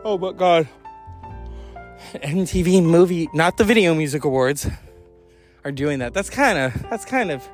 Oh, 0.04 0.18
but 0.18 0.36
God. 0.36 0.68
MTV 2.14 2.82
movie, 2.82 3.28
not 3.34 3.56
the 3.56 3.64
Video 3.64 3.94
Music 3.94 4.24
Awards, 4.24 4.68
are 5.64 5.72
doing 5.72 5.98
that. 6.00 6.14
That's 6.14 6.30
kind 6.30 6.58
of, 6.58 6.82
that's 6.90 7.04
kind 7.04 7.30
of, 7.30 7.48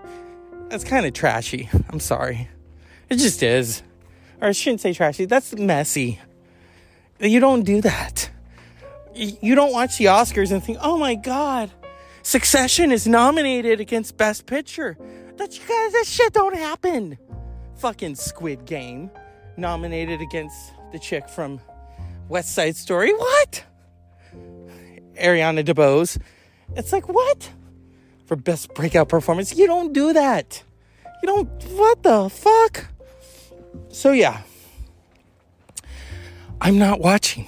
that's 0.69 0.85
kind 0.85 1.07
of 1.07 1.12
trashy. 1.12 1.69
I'm 1.90 2.01
sorry. 2.01 2.49
It 3.09 3.17
just 3.17 3.43
is. 3.43 3.83
Or 4.40 4.49
I 4.49 4.53
shouldn't 4.53 4.81
say 4.81 4.93
trashy. 4.93 5.25
That's 5.25 5.55
messy. 5.55 6.21
You 7.21 7.40
don't 7.40 7.62
do 7.62 7.81
that. 7.81 8.31
You 9.14 9.55
don't 9.55 9.73
watch 9.73 9.99
the 9.99 10.07
Oscars 10.07 10.51
and 10.51 10.62
think, 10.62 10.79
oh 10.81 10.99
my 10.99 11.14
God, 11.14 11.71
Succession 12.23 12.90
is 12.90 13.07
nominated 13.07 13.81
against 13.81 14.17
Best 14.17 14.47
Picture. 14.47 14.97
That's 15.37 15.59
you 15.59 15.62
guys, 15.69 15.93
that 15.93 16.05
shit 16.07 16.33
don't 16.33 16.57
happen. 16.57 17.19
Fucking 17.77 18.14
Squid 18.14 18.64
Game 18.64 19.11
nominated 19.59 20.23
against 20.23 20.73
the 20.90 20.99
chick 20.99 21.29
from 21.29 21.61
West 22.29 22.55
Side 22.55 22.77
Story. 22.77 23.12
What? 23.12 23.64
Ariana 25.16 25.64
DeBose. 25.64 26.18
It's 26.77 26.92
like, 26.92 27.09
what? 27.09 27.50
For 28.27 28.37
best 28.37 28.74
breakout 28.74 29.09
performance. 29.09 29.55
You 29.57 29.66
don't 29.66 29.92
do 29.92 30.12
that. 30.12 30.62
You 31.22 31.27
don't, 31.27 31.48
what 31.70 32.03
the 32.03 32.29
fuck? 32.29 32.87
So, 33.88 34.12
yeah. 34.12 34.42
I'm 36.61 36.79
not 36.79 37.00
watching. 37.00 37.46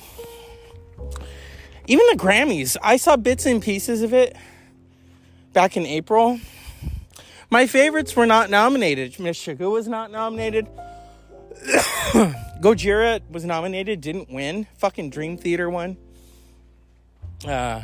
Even 1.87 2.05
the 2.11 2.18
Grammys, 2.18 2.76
I 2.83 2.96
saw 2.96 3.16
bits 3.16 3.46
and 3.46 3.62
pieces 3.62 4.02
of 4.02 4.12
it 4.12 4.37
back 5.52 5.76
in 5.76 5.87
April. 5.87 6.40
My 7.48 7.66
favorites 7.66 8.16
were 8.16 8.26
not 8.26 8.50
nominated. 8.50 9.18
Miss 9.20 9.37
Sugar 9.37 9.70
was 9.70 9.87
not 9.87 10.11
nominated. 10.11 10.66
Gojira 12.61 13.20
was 13.31 13.44
nominated, 13.44 14.00
didn't 14.00 14.31
win. 14.31 14.66
Fucking 14.79 15.11
Dream 15.11 15.37
Theater 15.37 15.70
won. 15.70 15.96
Uh, 17.44 17.83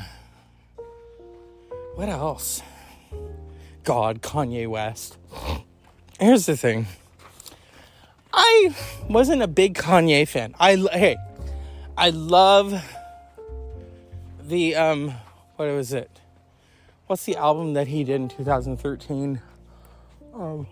what 1.95 2.09
else? 2.09 2.63
God, 3.85 4.23
Kanye 4.23 4.69
West. 4.69 5.19
Here's 6.19 6.47
the 6.47 6.57
thing. 6.57 6.87
I 8.33 8.75
wasn't 9.09 9.43
a 9.43 9.49
big 9.49 9.75
Kanye 9.75 10.27
fan. 10.27 10.55
I 10.59 10.77
hey, 10.77 11.17
I 11.99 12.11
love 12.11 12.83
the 14.41 14.75
um 14.77 15.15
what 15.57 15.69
was 15.69 15.93
it? 15.93 16.21
What's 17.07 17.25
the 17.25 17.37
album 17.37 17.75
that 17.75 17.89
he 17.89 18.05
did 18.05 18.21
in 18.21 18.29
2013? 18.29 19.41
Um 20.35 20.67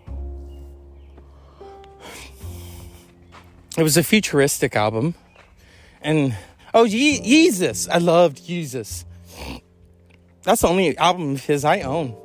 It 3.77 3.83
was 3.83 3.95
a 3.95 4.03
futuristic 4.03 4.75
album. 4.75 5.15
And 6.01 6.35
oh, 6.73 6.83
Ye- 6.83 7.19
Yeezus. 7.49 7.89
I 7.89 7.97
loved 7.97 8.39
Yeezus. 8.45 9.05
That's 10.43 10.61
the 10.61 10.67
only 10.67 10.97
album 10.97 11.33
of 11.33 11.45
his 11.45 11.63
I 11.63 11.81
own. 11.81 12.15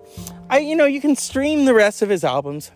I 0.48 0.58
you 0.58 0.76
know, 0.76 0.86
you 0.86 1.00
can 1.00 1.16
stream 1.16 1.64
the 1.64 1.74
rest 1.74 2.02
of 2.02 2.08
his 2.08 2.24
albums. 2.24 2.70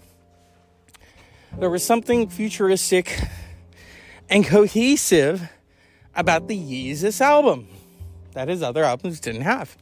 There 1.59 1.70
was 1.70 1.85
something 1.85 2.28
futuristic 2.28 3.20
and 4.28 4.44
cohesive 4.44 5.48
about 6.14 6.48
the 6.48 6.59
Yeezus 6.59 7.20
album 7.20 7.68
that 8.33 8.48
his 8.48 8.62
other 8.62 8.85
albums 8.85 9.20
didn't 9.20 9.42
have. 9.42 9.76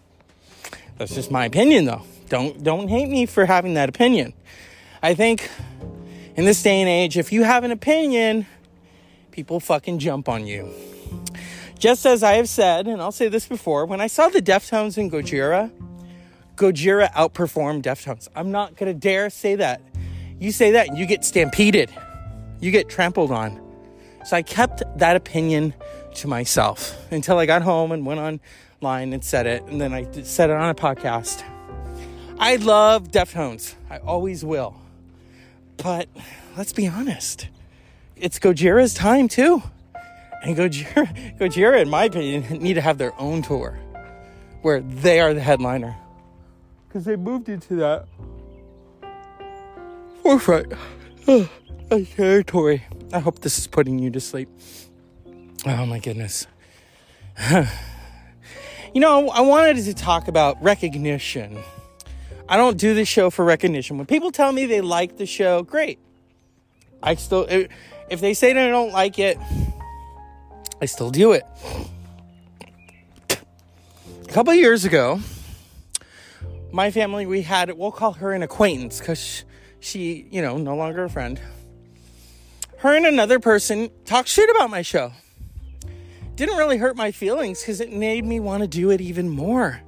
That's 0.97 1.15
just 1.15 1.31
my 1.31 1.45
opinion 1.45 1.85
though. 1.85 2.03
Don't 2.29 2.63
don't 2.63 2.89
hate 2.89 3.09
me 3.09 3.27
for 3.27 3.47
having 3.47 3.75
that 3.75 3.89
opinion. 3.89 4.35
I 5.03 5.15
think 5.15 5.49
in 6.37 6.45
this 6.45 6.63
day 6.63 6.81
and 6.81 6.89
age, 6.89 7.17
if 7.17 7.33
you 7.33 7.45
have 7.45 7.65
an 7.65 7.71
opinion, 7.71 8.47
people 9.31 9.61
fucking 9.61 9.99
jump 9.99 10.29
on 10.29 10.47
you. 10.47 10.73
Just 11.79 12.05
as 12.07 12.23
I 12.25 12.35
have 12.35 12.49
said, 12.49 12.89
and 12.89 13.01
I'll 13.01 13.13
say 13.13 13.29
this 13.29 13.47
before, 13.47 13.87
when 13.87 14.01
I 14.01 14.09
saw 14.09 14.29
the 14.29 14.43
Deftones 14.43 14.99
in 14.99 15.11
Gojira, 15.11 15.71
Gojira 16.57 17.13
outperformed 17.13 17.83
Deftones. 17.83 18.27
I'm 18.35 18.51
not 18.51 18.77
gonna 18.77 18.95
dare 18.95 19.31
say 19.31 19.55
that. 19.55 19.81
You 20.41 20.51
say 20.51 20.73
that 20.73 20.89
and 20.89 20.99
you 20.99 21.07
get 21.07 21.25
stampeded. 21.25 21.91
You 22.61 22.73
get 22.73 22.89
trampled 22.89 23.31
on. 23.31 23.61
So 24.25 24.37
I 24.37 24.43
kept 24.43 24.83
that 24.99 25.15
opinion 25.15 25.73
to 26.17 26.27
myself 26.27 26.97
until 27.13 27.39
I 27.39 27.47
got 27.47 27.63
home 27.63 27.93
and 27.93 28.05
went 28.05 28.19
online 28.19 29.13
and 29.13 29.25
said 29.25 29.47
it. 29.47 29.63
And 29.65 29.81
then 29.81 29.93
I 29.93 30.11
said 30.23 30.51
it 30.51 30.57
on 30.57 30.69
a 30.69 30.75
podcast. 30.75 31.45
I 32.41 32.57
love 32.57 33.13
Deftones. 33.13 33.75
I 33.89 33.99
always 33.99 34.45
will. 34.45 34.75
But 35.77 36.09
let's 36.57 36.73
be 36.73 36.89
honest. 36.89 37.49
It's 38.17 38.41
Gojira's 38.41 38.95
time 38.95 39.29
too. 39.29 39.63
And 40.43 40.57
Gojira, 40.57 41.39
Gojira, 41.39 41.83
in 41.83 41.89
my 41.89 42.05
opinion, 42.05 42.45
need 42.63 42.75
to 42.75 42.81
have 42.81 42.99
their 42.99 43.19
own 43.21 43.43
tour 43.43 43.79
where 44.63 44.81
they 44.81 45.21
are 45.21 45.35
the 45.35 45.41
headliner. 45.41 45.97
Because 46.87 47.05
they 47.05 47.17
moved 47.17 47.49
into 47.49 47.77
that 47.77 48.07
forefront 50.23 50.73
oh, 51.29 51.49
territory. 52.17 52.85
I 53.13 53.21
hope 53.21 53.41
this 53.41 53.59
is 53.59 53.67
putting 53.67 53.99
you 53.99 54.11
to 54.11 54.21
sleep. 54.21 54.49
Oh 55.67 55.87
my 55.87 55.99
goodness. 55.99 56.47
you 57.51 59.01
know, 59.01 59.29
I 59.31 59.41
wanted 59.41 59.83
to 59.85 59.95
talk 59.95 60.29
about 60.29 60.63
recognition. 60.63 61.59
I 62.49 62.57
don't 62.57 62.79
do 62.79 62.95
this 62.95 63.09
show 63.09 63.31
for 63.31 63.45
recognition. 63.45 63.99
When 63.99 64.07
people 64.07 64.31
tell 64.31 64.53
me 64.53 64.67
they 64.67 64.81
like 64.81 65.19
the 65.19 65.27
show, 65.27 65.63
great. 65.63 65.99
I 67.03 67.15
still, 67.15 67.47
if 67.49 68.21
they 68.21 68.35
say 68.35 68.53
they 68.53 68.69
don't 68.69 68.93
like 68.93 69.19
it, 69.19 69.39
I 70.81 70.87
still 70.87 71.11
do 71.11 71.33
it. 71.33 71.45
A 73.31 74.33
couple 74.33 74.55
years 74.55 74.85
ago, 74.85 75.21
my 76.73 76.91
family, 76.91 77.27
we 77.27 77.43
had, 77.43 77.73
we'll 77.73 77.91
call 77.91 78.13
her 78.15 78.33
an 78.33 78.43
acquaintance 78.43 78.99
because 78.99 79.45
she, 79.81 80.27
you 80.31 80.43
know, 80.43 80.59
no 80.59 80.77
longer 80.77 81.05
a 81.05 81.11
friend. 81.11 81.41
Her 82.79 82.95
and 82.95 83.07
another 83.07 83.41
person 83.41 83.91
talked 84.05 84.29
shit 84.29 84.49
about 84.51 84.71
my 84.71 84.83
show. 84.83 85.13
Didn't 86.37 86.57
really 86.57 86.77
hurt 86.77 86.97
my 86.97 87.11
feelings 87.11 87.61
because 87.61 87.81
it 87.81 87.93
made 87.93 88.25
me 88.25 88.39
want 88.39 88.63
to 88.63 88.69
do 88.69 88.91
it 88.91 89.01
even 89.01 89.29
more. 89.29 89.81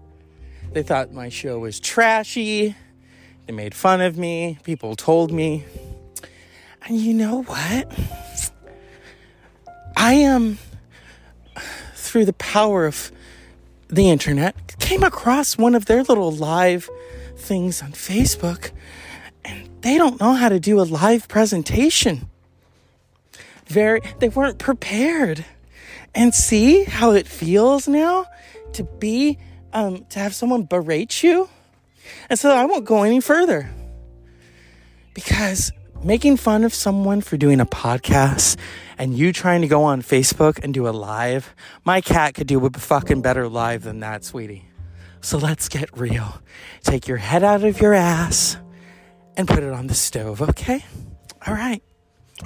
They 0.73 0.83
thought 0.83 1.13
my 1.13 1.29
show 1.29 1.61
was 1.61 1.79
trashy. 1.79 2.75
They 3.47 3.53
made 3.53 3.75
fun 3.75 4.01
of 4.01 4.19
me. 4.19 4.59
People 4.65 4.97
told 4.97 5.31
me. 5.31 5.65
And 6.87 6.97
you 6.97 7.15
know 7.15 7.43
what? 7.43 7.93
I 9.97 10.15
am, 10.15 10.59
through 12.11 12.25
the 12.25 12.33
power 12.33 12.87
of 12.87 13.13
the 13.89 14.11
internet, 14.11 14.77
came 14.79 15.03
across 15.03 15.57
one 15.57 15.75
of 15.75 15.87
their 15.87 16.03
little 16.03 16.33
live 16.33 16.91
things 17.37 17.83
on 17.83 17.93
Facebook, 17.93 18.73
and 19.45 19.69
they 19.83 19.97
don't 19.97 20.21
know 20.21 20.35
how 20.35 20.49
to 20.49 20.61
do 20.61 20.81
a 20.81 20.83
live 20.83 21.29
presentation. 21.29 22.29
Very, 23.67 24.01
they 24.19 24.29
weren't 24.29 24.59
prepared. 24.59 25.45
And 26.13 26.35
see 26.35 26.83
how 26.83 27.13
it 27.13 27.29
feels 27.29 27.87
now 27.87 28.27
to 28.73 28.83
be, 28.83 29.39
um, 29.73 30.05
to 30.07 30.19
have 30.19 30.35
someone 30.35 30.65
berate 30.65 31.23
you? 31.23 31.49
And 32.29 32.37
so 32.37 32.51
I 32.51 32.65
won't 32.65 32.85
go 32.85 33.05
any 33.05 33.21
further 33.21 33.71
because 35.15 35.71
making 36.03 36.37
fun 36.37 36.65
of 36.65 36.73
someone 36.73 37.21
for 37.21 37.37
doing 37.37 37.61
a 37.61 37.67
podcast 37.67 38.57
and 38.99 39.17
you 39.17 39.33
trying 39.33 39.61
to 39.61 39.69
go 39.69 39.85
on 39.85 40.03
Facebook 40.03 40.63
and 40.63 40.73
do 40.73 40.89
a 40.89 40.91
live, 40.91 41.55
my 41.85 42.01
cat 42.01 42.35
could 42.35 42.47
do 42.47 42.65
a 42.65 42.71
fucking 42.71 43.23
better 43.23 43.49
live 43.49 43.83
than 43.83 44.01
that, 44.01 44.25
sweetie. 44.25 44.65
So 45.21 45.37
let's 45.37 45.69
get 45.69 45.97
real. 45.97 46.41
Take 46.83 47.07
your 47.07 47.19
head 47.19 47.45
out 47.45 47.65
of 47.65 47.81
your 47.81 47.93
ass 47.93 48.57
and 49.37 49.47
put 49.47 49.63
it 49.63 49.73
on 49.73 49.87
the 49.87 49.95
stove, 49.95 50.41
okay? 50.41 50.85
All 51.47 51.55
right. 51.55 51.83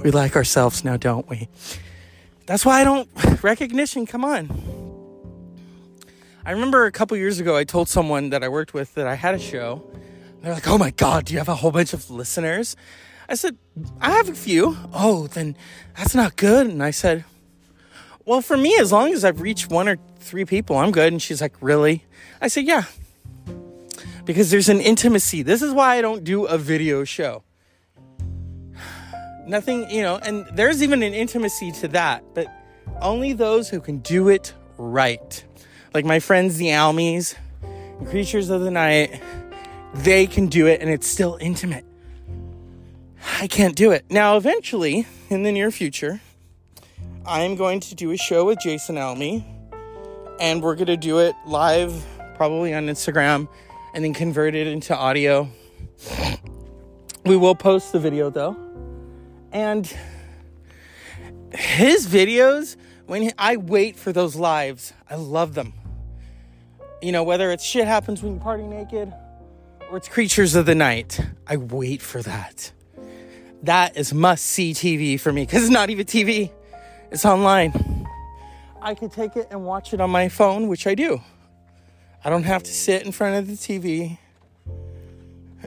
We 0.02 0.10
like 0.10 0.34
ourselves 0.34 0.84
now, 0.84 0.96
don't 0.96 1.28
we? 1.28 1.48
That's 2.46 2.66
why 2.66 2.80
I 2.80 2.84
don't 2.84 3.08
recognition, 3.42 4.06
come 4.06 4.24
on. 4.24 4.50
I 6.44 6.50
remember 6.50 6.84
a 6.84 6.92
couple 6.92 7.16
years 7.16 7.40
ago 7.40 7.56
I 7.56 7.64
told 7.64 7.88
someone 7.88 8.30
that 8.30 8.42
I 8.42 8.48
worked 8.48 8.74
with 8.74 8.94
that 8.94 9.06
I 9.06 9.14
had 9.14 9.34
a 9.34 9.38
show. 9.38 9.82
They're 10.42 10.52
like, 10.52 10.68
"Oh 10.68 10.76
my 10.76 10.90
god, 10.90 11.24
do 11.24 11.32
you 11.32 11.38
have 11.38 11.48
a 11.48 11.54
whole 11.54 11.70
bunch 11.70 11.94
of 11.94 12.10
listeners?" 12.10 12.76
I 13.28 13.34
said, 13.34 13.56
"I 14.00 14.10
have 14.10 14.28
a 14.28 14.34
few." 14.34 14.76
"Oh, 14.92 15.26
then 15.26 15.56
that's 15.96 16.14
not 16.14 16.36
good." 16.36 16.66
And 16.66 16.82
I 16.82 16.90
said, 16.90 17.24
"Well, 18.24 18.40
for 18.40 18.56
me 18.56 18.76
as 18.78 18.92
long 18.92 19.12
as 19.12 19.24
I've 19.24 19.40
reached 19.40 19.70
one 19.70 19.88
or 19.88 19.96
three 20.20 20.44
people, 20.44 20.76
I'm 20.76 20.90
good." 20.90 21.12
And 21.12 21.22
she's 21.22 21.40
like, 21.40 21.54
"Really?" 21.60 22.04
I 22.40 22.48
said, 22.48 22.64
"Yeah." 22.64 22.84
Because 24.24 24.50
there's 24.50 24.68
an 24.68 24.80
intimacy. 24.80 25.42
This 25.42 25.60
is 25.60 25.72
why 25.72 25.96
I 25.96 26.00
don't 26.00 26.24
do 26.24 26.46
a 26.46 26.56
video 26.56 27.04
show 27.04 27.42
nothing, 29.46 29.90
you 29.90 30.02
know, 30.02 30.16
and 30.16 30.46
there's 30.52 30.82
even 30.82 31.02
an 31.02 31.14
intimacy 31.14 31.72
to 31.72 31.88
that, 31.88 32.24
but 32.34 32.46
only 33.00 33.32
those 33.32 33.68
who 33.68 33.80
can 33.80 33.98
do 33.98 34.28
it 34.28 34.54
right. 34.78 35.44
Like 35.92 36.04
my 36.04 36.20
friends, 36.20 36.56
the 36.56 36.70
Almies, 36.72 37.34
Creatures 38.06 38.50
of 38.50 38.62
the 38.62 38.70
Night, 38.70 39.20
they 39.94 40.26
can 40.26 40.48
do 40.48 40.66
it 40.66 40.80
and 40.80 40.90
it's 40.90 41.06
still 41.06 41.38
intimate. 41.40 41.84
I 43.40 43.46
can't 43.46 43.74
do 43.74 43.90
it. 43.90 44.04
Now, 44.10 44.36
eventually, 44.36 45.06
in 45.30 45.42
the 45.42 45.52
near 45.52 45.70
future, 45.70 46.20
I'm 47.26 47.56
going 47.56 47.80
to 47.80 47.94
do 47.94 48.10
a 48.10 48.16
show 48.16 48.44
with 48.44 48.58
Jason 48.60 48.98
Almy, 48.98 49.46
and 50.40 50.62
we're 50.62 50.74
going 50.74 50.86
to 50.86 50.96
do 50.96 51.18
it 51.20 51.34
live, 51.46 52.04
probably 52.36 52.74
on 52.74 52.86
Instagram, 52.86 53.48
and 53.94 54.04
then 54.04 54.12
convert 54.12 54.54
it 54.54 54.66
into 54.66 54.96
audio. 54.96 55.48
We 57.24 57.36
will 57.36 57.54
post 57.54 57.92
the 57.92 57.98
video 57.98 58.28
though. 58.28 58.56
And 59.52 59.90
his 61.54 62.06
videos, 62.06 62.76
when 63.06 63.22
he, 63.22 63.32
I 63.38 63.56
wait 63.56 63.96
for 63.96 64.12
those 64.12 64.36
lives, 64.36 64.92
I 65.08 65.14
love 65.14 65.54
them. 65.54 65.72
You 67.00 67.12
know, 67.12 67.22
whether 67.22 67.50
it's 67.50 67.64
shit 67.64 67.86
happens 67.86 68.22
when 68.22 68.34
you 68.34 68.40
party 68.40 68.64
naked 68.64 69.12
or 69.90 69.96
it's 69.96 70.08
creatures 70.08 70.54
of 70.54 70.66
the 70.66 70.74
night, 70.74 71.20
I 71.46 71.56
wait 71.56 72.02
for 72.02 72.20
that. 72.22 72.72
That 73.64 73.96
is 73.96 74.12
must 74.12 74.44
see 74.44 74.72
TV 74.74 75.18
for 75.18 75.32
me 75.32 75.46
because 75.46 75.62
it's 75.62 75.72
not 75.72 75.88
even 75.88 76.04
TV, 76.04 76.50
it's 77.10 77.24
online. 77.24 78.06
I 78.82 78.94
can 78.94 79.08
take 79.08 79.36
it 79.36 79.48
and 79.50 79.64
watch 79.64 79.94
it 79.94 80.02
on 80.02 80.10
my 80.10 80.28
phone, 80.28 80.68
which 80.68 80.86
I 80.86 80.94
do. 80.94 81.22
I 82.22 82.28
don't 82.28 82.42
have 82.42 82.62
to 82.62 82.70
sit 82.70 83.06
in 83.06 83.12
front 83.12 83.36
of 83.36 83.46
the 83.46 83.54
TV 83.54 84.18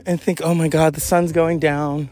and 0.06 0.20
think, 0.20 0.40
oh 0.44 0.54
my 0.54 0.68
God, 0.68 0.94
the 0.94 1.00
sun's 1.00 1.32
going 1.32 1.58
down. 1.58 2.08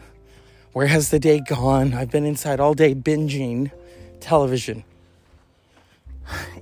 Where 0.73 0.87
has 0.87 1.09
the 1.09 1.19
day 1.19 1.39
gone? 1.39 1.93
I've 1.93 2.11
been 2.11 2.25
inside 2.25 2.59
all 2.59 2.73
day 2.73 2.93
binging 2.93 3.71
television. 4.19 4.83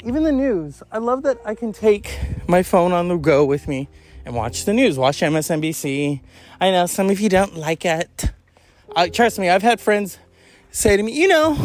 Even 0.03 0.21
the 0.21 0.31
news. 0.31 0.83
I 0.91 0.99
love 0.99 1.23
that 1.23 1.39
I 1.43 1.55
can 1.55 1.73
take 1.73 2.19
my 2.47 2.61
phone 2.61 2.91
on 2.91 3.07
the 3.07 3.17
go 3.17 3.43
with 3.43 3.67
me 3.67 3.87
and 4.23 4.35
watch 4.35 4.65
the 4.65 4.73
news, 4.73 4.99
watch 4.99 5.21
MSNBC. 5.21 6.21
I 6.61 6.69
know 6.69 6.85
some 6.85 7.09
of 7.09 7.19
you 7.19 7.29
don't 7.29 7.55
like 7.57 7.85
it. 7.85 8.29
Uh, 8.95 9.07
trust 9.07 9.39
me, 9.39 9.49
I've 9.49 9.61
had 9.61 9.81
friends 9.81 10.17
say 10.71 10.95
to 10.95 11.03
me, 11.03 11.11
you 11.11 11.27
know, 11.27 11.57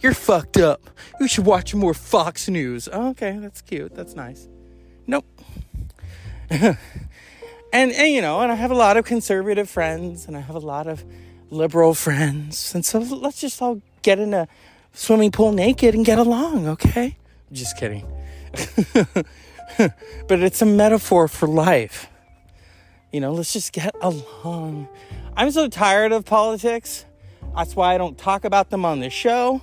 you're 0.00 0.14
fucked 0.14 0.58
up. 0.58 0.90
You 1.20 1.26
should 1.26 1.46
watch 1.46 1.74
more 1.74 1.94
Fox 1.94 2.48
News. 2.48 2.88
Oh, 2.92 3.10
okay, 3.10 3.38
that's 3.38 3.62
cute. 3.62 3.94
That's 3.94 4.14
nice. 4.14 4.48
Nope. 5.06 5.24
and, 6.50 6.76
and, 7.72 8.08
you 8.12 8.20
know, 8.20 8.40
and 8.40 8.52
I 8.52 8.54
have 8.54 8.70
a 8.70 8.74
lot 8.74 8.96
of 8.96 9.04
conservative 9.04 9.68
friends 9.68 10.26
and 10.26 10.36
I 10.36 10.40
have 10.40 10.56
a 10.56 10.60
lot 10.60 10.86
of 10.86 11.04
liberal 11.50 11.94
friends. 11.94 12.74
And 12.74 12.84
so 12.84 12.98
let's 12.98 13.40
just 13.40 13.60
all 13.60 13.80
get 14.02 14.18
in 14.18 14.34
a 14.34 14.46
swimming 14.92 15.32
pool 15.32 15.52
naked 15.52 15.94
and 15.94 16.04
get 16.04 16.18
along, 16.18 16.68
okay? 16.68 17.16
Just 17.50 17.76
kidding. 17.78 18.06
but 19.78 20.42
it's 20.42 20.62
a 20.62 20.66
metaphor 20.66 21.28
for 21.28 21.48
life. 21.48 22.08
You 23.12 23.20
know, 23.20 23.32
let's 23.32 23.52
just 23.52 23.72
get 23.72 23.94
along. 24.02 24.88
I'm 25.38 25.52
so 25.52 25.68
tired 25.68 26.10
of 26.10 26.24
politics. 26.24 27.04
That's 27.54 27.76
why 27.76 27.94
I 27.94 27.98
don't 27.98 28.18
talk 28.18 28.44
about 28.44 28.70
them 28.70 28.84
on 28.84 28.98
the 28.98 29.08
show. 29.08 29.62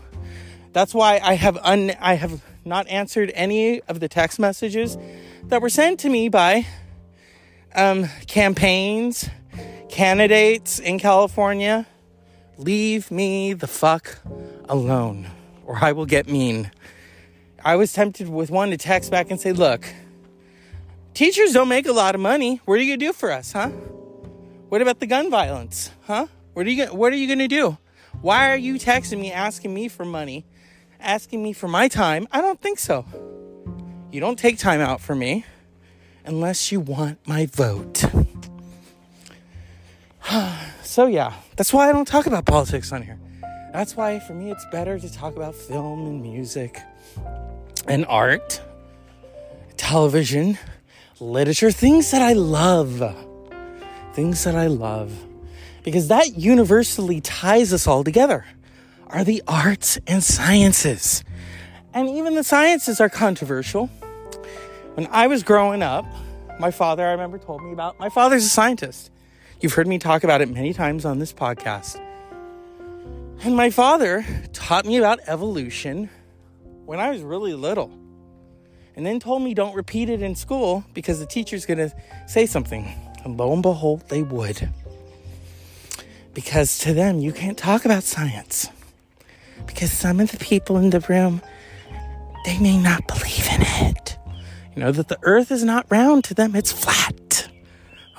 That's 0.71 0.93
why 0.93 1.19
I 1.21 1.33
have 1.33 1.57
un- 1.57 1.91
I 1.99 2.13
have 2.13 2.41
not 2.63 2.87
answered 2.87 3.29
any 3.35 3.81
of 3.81 3.99
the 3.99 4.07
text 4.07 4.39
messages 4.39 4.97
that 5.43 5.61
were 5.61 5.69
sent 5.69 5.99
to 5.99 6.09
me 6.09 6.29
by 6.29 6.65
um, 7.75 8.07
campaigns 8.25 9.29
candidates 9.89 10.79
in 10.79 10.97
California, 10.97 11.85
leave 12.57 13.11
me 13.11 13.51
the 13.51 13.67
fuck 13.67 14.19
alone 14.69 15.27
or 15.65 15.77
I 15.83 15.91
will 15.91 16.05
get 16.05 16.29
mean. 16.29 16.71
I 17.65 17.75
was 17.75 17.91
tempted 17.91 18.29
with 18.29 18.49
one 18.49 18.69
to 18.69 18.77
text 18.77 19.11
back 19.11 19.29
and 19.29 19.41
say, 19.41 19.51
Look, 19.51 19.85
teachers 21.13 21.51
don't 21.51 21.67
make 21.67 21.85
a 21.85 21.91
lot 21.91 22.15
of 22.15 22.21
money. 22.21 22.61
What 22.63 22.79
are 22.79 22.83
you 22.83 22.95
do 22.95 23.11
for 23.11 23.29
us, 23.29 23.51
huh? 23.51 23.71
What 24.75 24.81
about 24.81 24.99
the 24.99 25.07
gun 25.07 25.31
violence, 25.31 25.89
huh? 26.01 26.27
What 26.51 26.67
are 26.67 26.69
you, 26.69 26.87
what 26.87 27.13
are 27.13 27.15
you 27.15 27.27
going 27.27 27.39
to 27.39 27.47
do? 27.47 27.77
Why 28.19 28.51
are 28.51 28.57
you 28.57 28.73
texting 28.73 29.21
me 29.21 29.31
asking 29.31 29.73
me 29.73 29.87
for 29.87 30.03
money, 30.03 30.45
asking 30.99 31.41
me 31.41 31.53
for 31.53 31.69
my 31.69 31.87
time? 31.87 32.27
I 32.29 32.41
don't 32.41 32.59
think 32.59 32.79
so. 32.79 33.05
You 34.11 34.19
don't 34.19 34.37
take 34.37 34.57
time 34.57 34.81
out 34.81 34.99
for 34.99 35.15
me 35.15 35.45
unless 36.25 36.73
you 36.73 36.81
want 36.81 37.25
my 37.25 37.45
vote. 37.45 38.03
so, 40.83 41.05
yeah, 41.05 41.31
that's 41.55 41.71
why 41.71 41.87
I 41.87 41.93
don't 41.93 42.05
talk 42.05 42.25
about 42.25 42.43
politics 42.45 42.91
on 42.91 43.01
here. 43.01 43.17
That's 43.71 43.95
why 43.95 44.19
for 44.19 44.33
me 44.33 44.51
it's 44.51 44.65
better 44.73 44.99
to 44.99 45.09
talk 45.09 45.37
about 45.37 45.55
film 45.55 46.05
and 46.05 46.21
music 46.21 46.81
and 47.87 48.05
art, 48.07 48.61
television, 49.77 50.57
literature, 51.21 51.71
things 51.71 52.11
that 52.11 52.21
I 52.21 52.33
love. 52.33 53.34
Things 54.15 54.45
that 54.45 54.55
I 54.55 54.67
love. 54.67 55.11
Because 55.83 56.07
that 56.07 56.37
universally 56.37 57.19
ties 57.19 57.73
us 57.73 57.85
all 57.85 58.05
together 58.05 58.45
are 59.07 59.25
the 59.25 59.43
arts 59.45 59.99
and 60.07 60.23
sciences. 60.23 61.21
And 61.93 62.07
even 62.07 62.33
the 62.35 62.43
sciences 62.45 63.01
are 63.01 63.09
controversial. 63.09 63.87
When 64.93 65.07
I 65.11 65.27
was 65.27 65.43
growing 65.43 65.83
up, 65.83 66.05
my 66.61 66.71
father, 66.71 67.05
I 67.05 67.11
remember, 67.11 67.37
told 67.37 67.61
me 67.61 67.73
about 67.73 67.99
my 67.99 68.07
father's 68.07 68.45
a 68.45 68.49
scientist. 68.49 69.11
You've 69.59 69.73
heard 69.73 69.85
me 69.85 69.99
talk 69.99 70.23
about 70.23 70.39
it 70.39 70.49
many 70.49 70.71
times 70.71 71.03
on 71.03 71.19
this 71.19 71.33
podcast. 71.33 72.01
And 73.43 73.57
my 73.57 73.69
father 73.69 74.25
taught 74.53 74.85
me 74.85 74.95
about 74.95 75.19
evolution 75.27 76.09
when 76.85 77.01
I 77.01 77.11
was 77.11 77.21
really 77.21 77.53
little. 77.53 77.91
And 78.95 79.05
then 79.05 79.19
told 79.19 79.41
me 79.41 79.53
don't 79.53 79.75
repeat 79.75 80.09
it 80.09 80.21
in 80.21 80.35
school 80.35 80.85
because 80.93 81.19
the 81.19 81.25
teacher's 81.25 81.65
going 81.65 81.79
to 81.79 81.93
say 82.27 82.45
something. 82.45 83.04
And 83.25 83.37
lo 83.37 83.51
and 83.51 83.63
behold, 83.63 84.07
they 84.09 84.21
would. 84.21 84.69
Because 86.35 86.77
to 86.79 86.93
them, 86.93 87.19
you 87.19 87.33
can't 87.33 87.57
talk 87.57 87.83
about 87.83 88.03
science. 88.03 88.69
Because 89.65 89.91
some 89.91 90.19
of 90.19 90.31
the 90.31 90.37
people 90.37 90.77
in 90.77 90.91
the 90.91 90.99
room, 91.01 91.41
they 92.45 92.59
may 92.59 92.77
not 92.77 93.07
believe 93.07 93.47
in 93.51 93.61
it. 93.61 94.17
You 94.75 94.83
know, 94.83 94.91
that 94.91 95.07
the 95.07 95.17
earth 95.23 95.51
is 95.51 95.63
not 95.63 95.87
round 95.89 96.23
to 96.25 96.33
them, 96.33 96.55
it's 96.55 96.71
flat. 96.71 97.49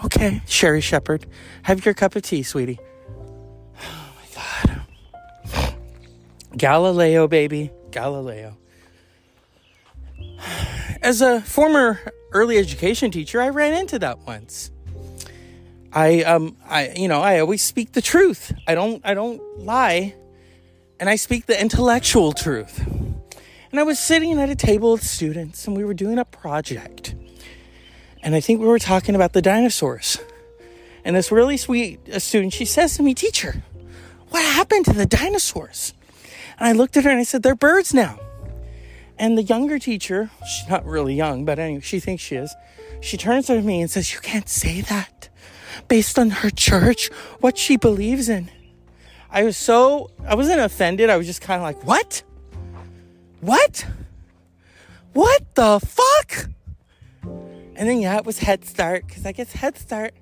Okay, 0.04 0.42
Sherri 0.46 0.80
Shepherd, 0.80 1.26
have 1.62 1.84
your 1.84 1.94
cup 1.94 2.16
of 2.16 2.22
tea, 2.22 2.42
sweetie. 2.42 2.80
Oh 3.80 4.12
my 4.16 4.26
God. 4.34 5.76
Galileo, 6.56 7.28
baby. 7.28 7.70
Galileo. 7.90 8.56
As 11.00 11.20
a 11.20 11.40
former 11.42 12.00
early 12.32 12.58
education 12.58 13.10
teacher, 13.10 13.40
I 13.40 13.50
ran 13.50 13.74
into 13.74 13.98
that 14.00 14.18
once. 14.26 14.70
I 15.96 16.24
um 16.24 16.56
I 16.68 16.92
you 16.94 17.08
know, 17.08 17.22
I 17.22 17.40
always 17.40 17.62
speak 17.62 17.92
the 17.92 18.02
truth. 18.02 18.52
I 18.66 18.74
don't 18.74 19.00
I 19.02 19.14
don't 19.14 19.40
lie. 19.58 20.14
And 21.00 21.08
I 21.08 21.16
speak 21.16 21.46
the 21.46 21.58
intellectual 21.58 22.32
truth. 22.32 22.86
And 23.70 23.80
I 23.80 23.82
was 23.82 23.98
sitting 23.98 24.38
at 24.38 24.50
a 24.50 24.54
table 24.54 24.92
with 24.92 25.02
students 25.02 25.66
and 25.66 25.74
we 25.74 25.84
were 25.84 25.94
doing 25.94 26.18
a 26.18 26.26
project. 26.26 27.14
And 28.22 28.34
I 28.34 28.40
think 28.40 28.60
we 28.60 28.66
were 28.66 28.78
talking 28.78 29.14
about 29.14 29.32
the 29.32 29.40
dinosaurs. 29.40 30.18
And 31.02 31.16
this 31.16 31.32
really 31.32 31.56
sweet 31.56 32.00
student, 32.20 32.52
she 32.52 32.66
says 32.66 32.96
to 32.96 33.02
me, 33.02 33.14
Teacher, 33.14 33.62
what 34.28 34.44
happened 34.44 34.84
to 34.86 34.92
the 34.92 35.06
dinosaurs? 35.06 35.94
And 36.58 36.68
I 36.68 36.72
looked 36.72 36.98
at 36.98 37.04
her 37.04 37.10
and 37.10 37.20
I 37.20 37.24
said, 37.24 37.42
They're 37.42 37.54
birds 37.54 37.94
now. 37.94 38.18
And 39.18 39.38
the 39.38 39.42
younger 39.42 39.78
teacher, 39.78 40.30
she's 40.40 40.68
not 40.68 40.84
really 40.84 41.14
young, 41.14 41.46
but 41.46 41.58
anyway, 41.58 41.80
she 41.80 42.00
thinks 42.00 42.22
she 42.22 42.36
is, 42.36 42.54
she 43.00 43.16
turns 43.16 43.46
to 43.46 43.62
me 43.62 43.80
and 43.80 43.90
says, 43.90 44.12
You 44.12 44.20
can't 44.20 44.48
say 44.48 44.82
that 44.82 45.15
based 45.88 46.18
on 46.18 46.30
her 46.30 46.50
church, 46.50 47.08
what 47.40 47.58
she 47.58 47.76
believes 47.76 48.28
in. 48.28 48.50
I 49.30 49.44
was 49.44 49.56
so, 49.56 50.10
I 50.26 50.34
wasn't 50.34 50.60
offended. 50.60 51.10
I 51.10 51.16
was 51.16 51.26
just 51.26 51.40
kind 51.40 51.58
of 51.58 51.62
like, 51.62 51.84
what? 51.84 52.22
What? 53.40 53.86
What 55.12 55.54
the 55.54 55.80
fuck? 55.80 56.50
And 57.22 57.88
then, 57.88 58.00
yeah, 58.00 58.16
it 58.16 58.24
was 58.24 58.38
Head 58.38 58.64
Start, 58.64 59.06
because 59.06 59.26
I 59.26 59.32
guess 59.32 59.52
Head 59.52 59.76
Start, 59.76 60.14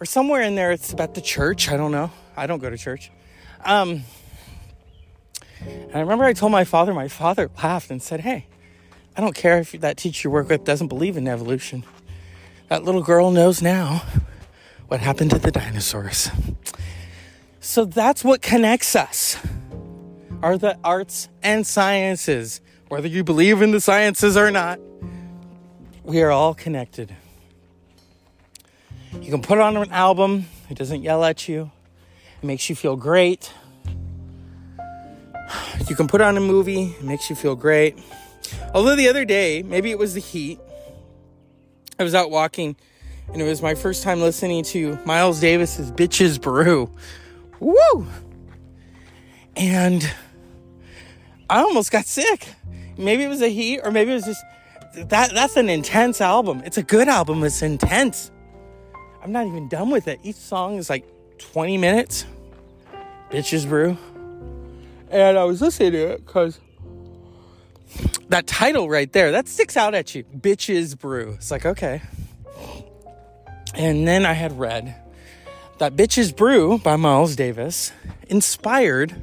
or 0.00 0.06
somewhere 0.06 0.42
in 0.42 0.54
there, 0.54 0.72
it's 0.72 0.92
about 0.92 1.14
the 1.14 1.20
church. 1.20 1.70
I 1.70 1.76
don't 1.76 1.92
know. 1.92 2.10
I 2.36 2.46
don't 2.46 2.58
go 2.58 2.70
to 2.70 2.78
church. 2.78 3.10
Um, 3.64 4.02
and 5.60 5.94
I 5.94 6.00
remember 6.00 6.24
I 6.24 6.32
told 6.32 6.52
my 6.52 6.64
father, 6.64 6.94
my 6.94 7.08
father 7.08 7.50
laughed 7.62 7.90
and 7.90 8.02
said, 8.02 8.20
Hey, 8.20 8.46
I 9.16 9.20
don't 9.20 9.34
care 9.34 9.58
if 9.58 9.72
that 9.72 9.98
teacher 9.98 10.28
you 10.28 10.32
work 10.32 10.48
with 10.48 10.64
doesn't 10.64 10.88
believe 10.88 11.16
in 11.16 11.28
evolution. 11.28 11.84
That 12.68 12.84
little 12.84 13.02
girl 13.02 13.30
knows 13.30 13.60
now 13.60 14.02
what 14.92 15.00
happened 15.00 15.30
to 15.30 15.38
the 15.38 15.50
dinosaurs. 15.50 16.30
So 17.60 17.86
that's 17.86 18.22
what 18.22 18.42
connects 18.42 18.94
us 18.94 19.38
are 20.42 20.58
the 20.58 20.76
arts 20.84 21.30
and 21.42 21.66
sciences. 21.66 22.60
Whether 22.88 23.08
you 23.08 23.24
believe 23.24 23.62
in 23.62 23.70
the 23.70 23.80
sciences 23.80 24.36
or 24.36 24.50
not, 24.50 24.78
we 26.04 26.20
are 26.20 26.30
all 26.30 26.52
connected. 26.52 27.16
You 29.18 29.30
can 29.30 29.40
put 29.40 29.60
on 29.60 29.78
an 29.78 29.90
album, 29.92 30.44
it 30.68 30.76
doesn't 30.76 31.00
yell 31.00 31.24
at 31.24 31.48
you, 31.48 31.70
it 32.42 32.44
makes 32.44 32.68
you 32.68 32.76
feel 32.76 32.94
great. 32.94 33.50
You 35.88 35.96
can 35.96 36.06
put 36.06 36.20
on 36.20 36.36
a 36.36 36.40
movie, 36.40 36.94
it 36.98 37.02
makes 37.02 37.30
you 37.30 37.36
feel 37.36 37.56
great. 37.56 37.98
Although 38.74 38.96
the 38.96 39.08
other 39.08 39.24
day, 39.24 39.62
maybe 39.62 39.90
it 39.90 39.98
was 39.98 40.12
the 40.12 40.20
heat, 40.20 40.60
I 41.98 42.02
was 42.02 42.14
out 42.14 42.30
walking 42.30 42.76
and 43.32 43.40
it 43.40 43.44
was 43.44 43.62
my 43.62 43.74
first 43.74 44.02
time 44.02 44.20
listening 44.20 44.64
to 44.64 44.98
Miles 45.04 45.40
Davis's 45.40 45.90
Bitches 45.90 46.40
Brew. 46.40 46.90
Woo! 47.60 48.06
And 49.56 50.10
I 51.48 51.60
almost 51.60 51.90
got 51.90 52.06
sick. 52.06 52.48
Maybe 52.96 53.22
it 53.24 53.28
was 53.28 53.42
a 53.42 53.48
heat 53.48 53.80
or 53.82 53.90
maybe 53.90 54.10
it 54.10 54.14
was 54.14 54.24
just 54.24 54.44
that 54.94 55.32
that's 55.32 55.56
an 55.56 55.68
intense 55.68 56.20
album. 56.20 56.62
It's 56.64 56.78
a 56.78 56.82
good 56.82 57.08
album, 57.08 57.42
it's 57.44 57.62
intense. 57.62 58.30
I'm 59.22 59.32
not 59.32 59.46
even 59.46 59.68
done 59.68 59.90
with 59.90 60.08
it. 60.08 60.20
Each 60.22 60.36
song 60.36 60.76
is 60.76 60.90
like 60.90 61.06
20 61.38 61.78
minutes. 61.78 62.26
Bitches 63.30 63.66
Brew. 63.66 63.96
And 65.10 65.38
I 65.38 65.44
was 65.44 65.60
listening 65.60 65.92
to 65.92 66.12
it 66.12 66.26
because 66.26 66.58
that 68.28 68.46
title 68.46 68.88
right 68.88 69.12
there, 69.12 69.32
that 69.32 69.46
sticks 69.48 69.76
out 69.76 69.94
at 69.94 70.14
you. 70.14 70.24
Bitches 70.24 70.98
Brew. 70.98 71.34
It's 71.34 71.50
like, 71.50 71.64
okay. 71.64 72.02
And 73.74 74.06
then 74.06 74.26
I 74.26 74.34
had 74.34 74.58
read 74.58 74.94
that 75.78 75.96
Bitches 75.96 76.34
Brew 76.34 76.78
by 76.78 76.96
Miles 76.96 77.34
Davis 77.36 77.92
inspired 78.28 79.14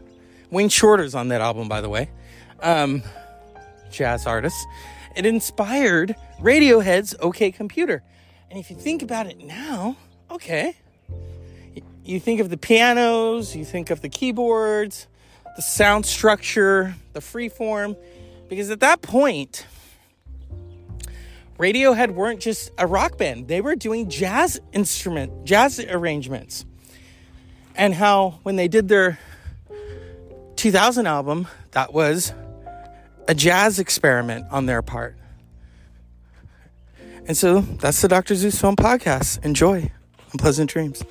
Wayne 0.49 0.69
Shorter's 0.69 1.13
on 1.13 1.27
that 1.27 1.41
album, 1.41 1.69
by 1.69 1.81
the 1.81 1.89
way, 1.89 2.09
um, 2.61 3.03
jazz 3.91 4.25
artist. 4.25 4.57
It 5.15 5.25
inspired 5.25 6.15
Radiohead's 6.39 7.15
OK 7.19 7.51
Computer. 7.51 8.03
And 8.49 8.59
if 8.59 8.69
you 8.71 8.75
think 8.75 9.03
about 9.03 9.27
it 9.27 9.39
now, 9.39 9.95
okay, 10.31 10.75
you 12.03 12.19
think 12.19 12.39
of 12.39 12.49
the 12.49 12.57
pianos, 12.57 13.55
you 13.55 13.63
think 13.63 13.91
of 13.91 14.01
the 14.01 14.09
keyboards, 14.09 15.07
the 15.55 15.61
sound 15.61 16.05
structure, 16.07 16.95
the 17.13 17.19
freeform, 17.19 17.95
because 18.49 18.71
at 18.71 18.79
that 18.79 19.03
point, 19.03 19.67
Radiohead 21.59 22.11
weren't 22.11 22.39
just 22.39 22.71
a 22.77 22.87
rock 22.87 23.17
band, 23.17 23.49
they 23.49 23.59
were 23.59 23.75
doing 23.75 24.09
jazz 24.09 24.59
instrument, 24.71 25.43
jazz 25.43 25.79
arrangements. 25.79 26.65
And 27.75 27.93
how 27.93 28.39
when 28.43 28.55
they 28.55 28.67
did 28.67 28.87
their 28.87 29.19
2000 30.55 31.05
album, 31.05 31.47
that 31.71 31.93
was 31.93 32.33
a 33.27 33.35
jazz 33.35 33.77
experiment 33.77 34.45
on 34.51 34.65
their 34.65 34.81
part. 34.81 35.17
And 37.27 37.37
so 37.37 37.61
that's 37.61 38.01
the 38.01 38.07
Dr. 38.07 38.35
Zeus 38.35 38.59
Film 38.59 38.75
Podcast. 38.75 39.43
Enjoy 39.45 39.91
and 40.31 40.39
pleasant 40.39 40.69
dreams. 40.69 41.03